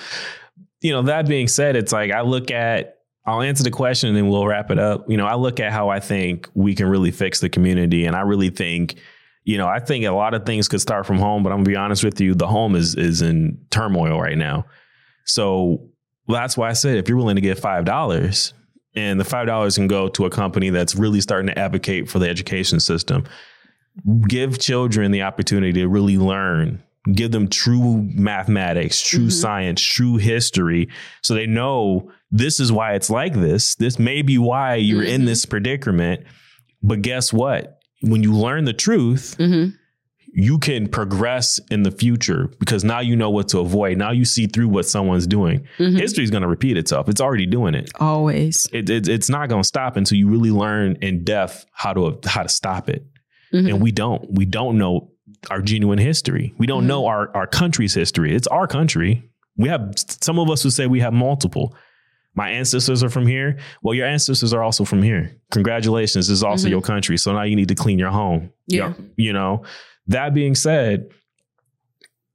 [0.81, 2.98] You know, that being said, it's like I look at
[3.29, 5.05] I'll answer the question and then we'll wrap it up.
[5.11, 8.17] You know, I look at how I think we can really fix the community, and
[8.17, 8.97] I really think,
[9.45, 11.43] you know, I think a lot of things could start from home.
[11.43, 14.65] But I'm gonna be honest with you, the home is is in turmoil right now.
[15.27, 15.91] So
[16.27, 18.55] that's why I said if you're willing to give five dollars,
[18.95, 22.19] and the five dollars can go to a company that's really starting to advocate for
[22.19, 23.25] the education system,
[24.27, 26.83] give children the opportunity to really learn
[27.13, 29.29] give them true mathematics, true mm-hmm.
[29.31, 30.89] science, true history,
[31.23, 33.75] so they know this is why it's like this.
[33.77, 35.13] This may be why you're mm-hmm.
[35.13, 36.25] in this predicament.
[36.83, 37.81] But guess what?
[38.03, 39.75] When you learn the truth, mm-hmm.
[40.33, 43.99] you can progress in the future because now you know what to avoid.
[43.99, 45.67] Now you see through what someone's doing.
[45.79, 45.97] Mm-hmm.
[45.97, 47.09] History is going to repeat itself.
[47.09, 47.91] It's already doing it.
[47.99, 48.69] Always.
[48.73, 52.21] It, it, it's not going to stop until you really learn in depth how to
[52.25, 53.05] how to stop it.
[53.53, 53.69] Mm-hmm.
[53.69, 54.31] And we don't.
[54.31, 55.11] We don't know
[55.51, 56.55] our genuine history.
[56.59, 56.89] We don't mm-hmm.
[56.89, 58.35] know our our country's history.
[58.35, 59.29] It's our country.
[59.57, 61.75] We have some of us who say we have multiple.
[62.35, 63.59] My ancestors are from here.
[63.83, 65.37] Well, your ancestors are also from here.
[65.51, 66.29] Congratulations.
[66.29, 66.73] This is also mm-hmm.
[66.73, 67.17] your country.
[67.17, 68.53] So now you need to clean your home.
[68.69, 68.93] Yeah.
[69.17, 69.65] You know,
[70.07, 71.09] that being said,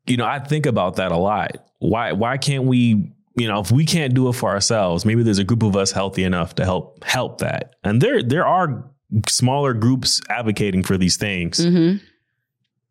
[0.05, 1.51] you know, I think about that a lot.
[1.79, 5.39] Why why can't we you know, if we can't do it for ourselves, maybe there's
[5.39, 7.75] a group of us healthy enough to help help that.
[7.83, 8.89] And there there are
[9.27, 11.59] smaller groups advocating for these things.
[11.59, 12.03] Mm-hmm.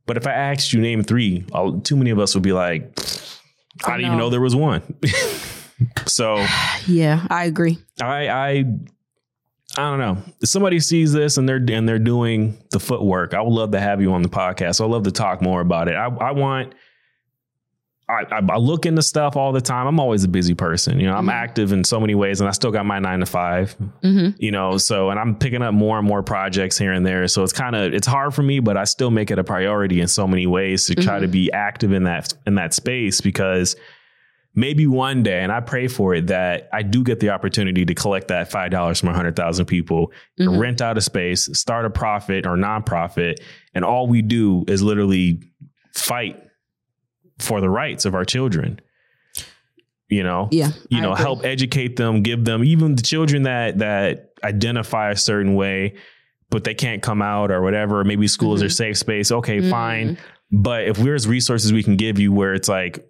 [0.07, 2.99] But if I asked you name three, I'll, too many of us would be like,
[3.85, 4.83] I didn't even know there was one.
[6.07, 6.45] so
[6.87, 7.79] yeah, I agree.
[8.01, 8.65] I I
[9.77, 10.19] I don't know.
[10.41, 13.81] If somebody sees this and they're and they're doing the footwork, I would love to
[13.81, 14.83] have you on the podcast.
[14.83, 15.95] I'd love to talk more about it.
[15.95, 16.75] I, I want
[18.09, 19.87] I, I, I look into stuff all the time.
[19.87, 21.01] I'm always a busy person.
[21.01, 21.31] You know, I'm mm-hmm.
[21.31, 24.29] active in so many ways, and I still got my nine to 5 mm-hmm.
[24.39, 27.27] You know, so and I'm picking up more and more projects here and there.
[27.29, 30.01] So it's kind of it's hard for me, but I still make it a priority
[30.01, 31.33] in so many ways to try to mm-hmm.
[31.33, 33.77] be active in that in that space because
[34.55, 37.95] maybe one day, and I pray for it, that I do get the opportunity to
[37.95, 40.59] collect that five dollars from hundred thousand people, Mhm.
[40.59, 43.37] rent out a space, start a profit or nonprofit,
[43.75, 45.41] and all we do is literally
[45.95, 46.39] fight
[47.39, 48.81] for the rights of our children.
[50.09, 50.73] You know, Yeah.
[50.91, 55.55] you know, help educate them, give them even the children that that identify a certain
[55.55, 55.95] way,
[56.51, 58.05] but they can't come out or whatever.
[58.05, 59.33] Maybe school is their safe space.
[59.33, 59.71] Okay, Mhm.
[59.71, 60.19] fine.
[60.51, 63.03] But if we're as resources we can give you where it's like,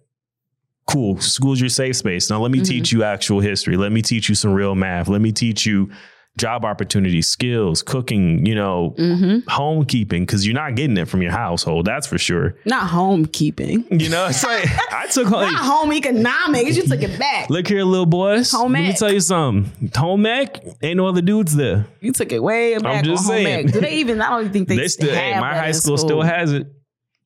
[0.87, 2.29] cool, school's your safe space.
[2.31, 2.67] Now let me Mhm.
[2.69, 3.77] teach you actual history.
[3.77, 5.09] Let me teach you some real math.
[5.09, 5.91] Let me teach you
[6.39, 9.45] job opportunities, skills, cooking, you know, Mhm.
[9.45, 12.55] homekeeping, because you're not getting it from your household, that's for sure.
[12.65, 14.01] Not homekeeping.
[14.01, 15.93] You know, it's like I took Not home.
[15.93, 16.75] economics.
[16.77, 17.51] You took it back.
[17.51, 18.51] Look here, little boys.
[18.53, 19.91] Home Let me tell you something.
[19.97, 21.87] Home ec, ain't no other dudes there.
[22.01, 23.05] You took it way back.
[23.05, 23.67] just on home saying.
[23.69, 23.73] ec.
[23.75, 24.23] Do they even?
[24.23, 26.53] I don't even think they, They, still, hey, have my high in school, still has
[26.53, 26.67] it.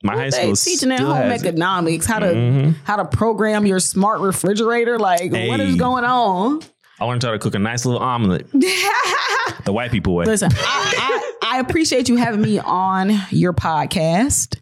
[0.07, 1.43] My What high school teaching at home it.
[1.45, 2.74] economics, how to Mhm.
[2.85, 4.99] how to program your smart refrigerator.
[4.99, 6.61] Like, what is going on?
[6.99, 10.24] I learned how to cook a nice little omelet, the white people way.
[10.24, 14.57] Listen, I, I, I appreciate you having me on your podcast.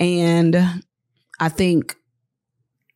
[0.00, 0.56] And
[1.40, 1.94] I think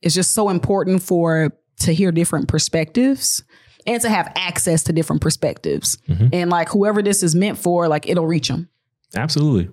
[0.01, 3.43] it's just so important for to hear different perspectives
[3.87, 5.99] and to have access to different perspectives.
[6.09, 6.31] Mhm.
[6.33, 8.69] And like whoever this is meant for, like it'll reach them.
[9.15, 9.69] Absolutely.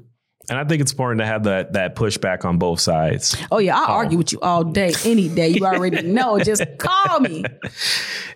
[0.49, 3.35] And I think it's important to have that that pushback on both sides.
[3.51, 5.49] Oh yeah, I'll argue with you all day, any day.
[5.49, 6.39] You already know.
[6.39, 7.43] Just call me.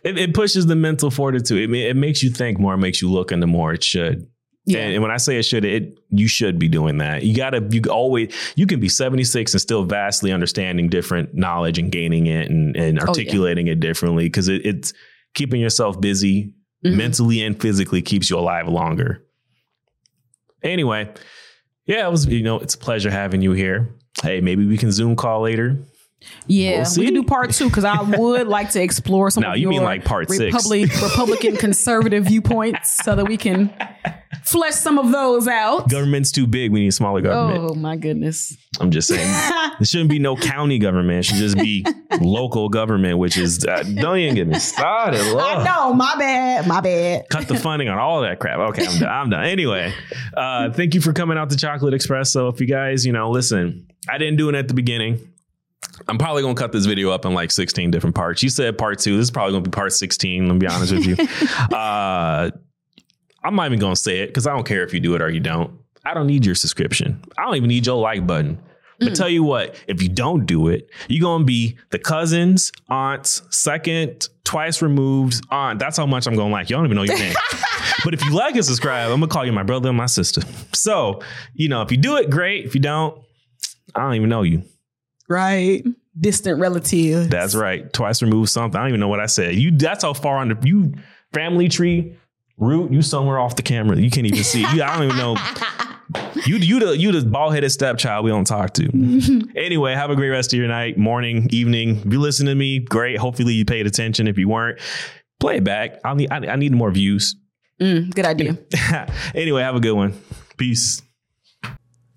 [0.03, 1.69] It, it pushes the mental fortitude.
[1.69, 3.73] It, it makes you think more, It makes you look into more.
[3.73, 4.27] It should.
[4.65, 4.79] Yeah.
[4.79, 7.23] And, and when I say it should, it you should be doing that.
[7.23, 11.91] You gotta you always you can be 76 and still vastly understanding different knowledge and
[11.91, 13.07] gaining it and, and Oh, yeah.
[13.09, 14.93] articulating it differently because it, it's
[15.33, 16.53] keeping yourself busy
[16.85, 16.97] Mhm.
[16.97, 19.23] mentally and physically keeps you alive longer.
[20.61, 21.09] Anyway,
[21.85, 23.95] yeah, it was you know it's a pleasure having you here.
[24.21, 25.77] Hey, maybe we can Zoom call later.
[26.47, 29.51] Yeah, We'll we can do part two because I would like to explore some Now,
[29.51, 30.53] of you your mean like part six.
[31.01, 33.73] Republican conservative viewpoints so that we can
[34.45, 35.89] flesh some of those out.
[35.89, 36.71] Government's too big.
[36.71, 37.71] We need smaller government.
[37.71, 38.55] Oh my goodness.
[38.79, 39.31] I'm just saying.
[39.79, 41.19] There shouldn't be no county government.
[41.19, 41.83] It should just be
[42.21, 45.19] local government, which is uh, don't even get me started.
[45.37, 47.27] I know, my bad, my bad.
[47.29, 48.59] Cut the funding on all that crap.
[48.69, 49.09] Okay, I'm done.
[49.09, 49.45] I'm done.
[49.45, 49.91] Anyway,
[50.37, 52.27] uh, thank you for coming out to Chocolate Espresso.
[52.27, 55.27] So if you guys, you know, listen, I didn't do it at the beginning.
[56.07, 58.43] I'm probably gonna cut this video up in like 16 different parts.
[58.43, 59.17] You said part two.
[59.17, 60.47] This is probably gonna be part 16.
[60.47, 61.15] Let me be honest with you.
[61.75, 62.51] uh,
[63.43, 65.29] I'm not even gonna say it because I don't care if you do it or
[65.29, 65.79] you don't.
[66.05, 67.23] I don't need your subscription.
[67.37, 68.59] I don't even need your like button.
[68.99, 69.15] But mm.
[69.15, 74.29] tell you what, if you don't do it, you're gonna be the cousins, aunts, second,
[74.43, 75.79] twice removed aunt.
[75.79, 76.69] That's how much I'm gonna like.
[76.69, 77.35] You don't even know your name.
[78.05, 80.41] but if you like and subscribe, I'm gonna call you my brother and my sister.
[80.73, 81.21] So,
[81.53, 82.65] you know, if you do it, great.
[82.65, 83.19] If you don't,
[83.95, 84.63] I don't even know you.
[85.27, 85.83] Right.
[86.19, 87.29] Distant relative.
[87.29, 87.91] That's right.
[87.91, 88.77] Twice removed something.
[88.77, 89.55] I don't even know what I said.
[89.55, 90.93] You that's how far under you
[91.33, 92.15] family tree
[92.57, 93.97] root, you somewhere off the camera.
[93.97, 94.61] You can't even see.
[94.61, 95.35] You, I don't even know.
[96.45, 99.51] You you the you the bald headed stepchild we don't talk to.
[99.55, 102.01] anyway, have a great rest of your night, morning, evening.
[102.05, 103.17] If you listen to me, great.
[103.17, 104.27] Hopefully you paid attention.
[104.27, 104.79] If you weren't,
[105.39, 105.99] play it back.
[106.03, 107.35] I need I, I need more views.
[107.79, 108.57] Mm, good idea.
[109.35, 110.13] anyway, have a good one.
[110.57, 111.01] Peace.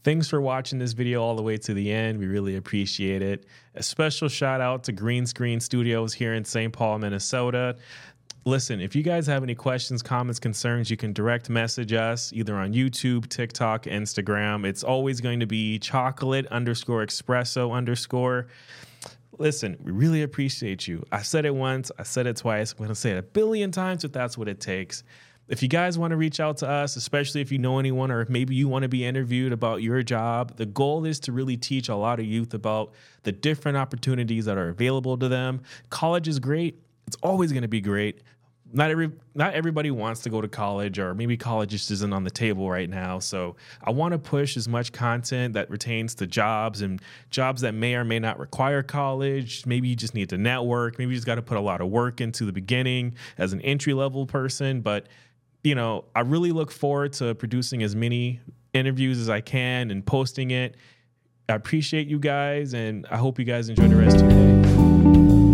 [0.04, 2.18] Thanks for watching this video all the way to the end.
[2.18, 3.44] We really appreciate it.
[3.74, 6.72] A special shout out to Green Screen Studios here in St.
[6.72, 7.76] Paul, Minnesota.
[8.46, 12.54] Listen, if you guys have any questions, comments, concerns, you can direct message us either
[12.54, 14.64] on YouTube, TikTok, Instagram.
[14.64, 18.46] It's always going to be chocolate underscore espresso underscore.
[19.36, 21.04] Listen, we really appreciate you.
[21.10, 22.70] I said it once, I said it twice.
[22.70, 25.02] I'm going to say it a billion times if that's what it takes.
[25.48, 28.20] If you guys want to reach out to us, especially if you know anyone or
[28.20, 31.56] if maybe you want to be interviewed about your job, the goal is to really
[31.56, 32.92] teach a lot of youth about
[33.24, 35.62] the different opportunities that are available to them.
[35.90, 36.80] College is great.
[37.08, 38.22] It's always going to be great.
[38.72, 42.24] Not every not everybody wants to go to college or maybe college just isn't on
[42.24, 43.20] the table right now.
[43.20, 47.72] So I want to push as much content that pertains to jobs and jobs that
[47.72, 49.64] may or may not require college.
[49.66, 50.98] Maybe you just need to network.
[50.98, 53.60] Maybe you just got to put a lot of work into the beginning as an
[53.60, 55.06] entry level person, but
[55.62, 58.40] you know, I really look forward to producing as many
[58.72, 60.76] interviews as I can and posting it.
[61.48, 65.45] I appreciate you guys, and I hope you guys enjoy the rest of your day.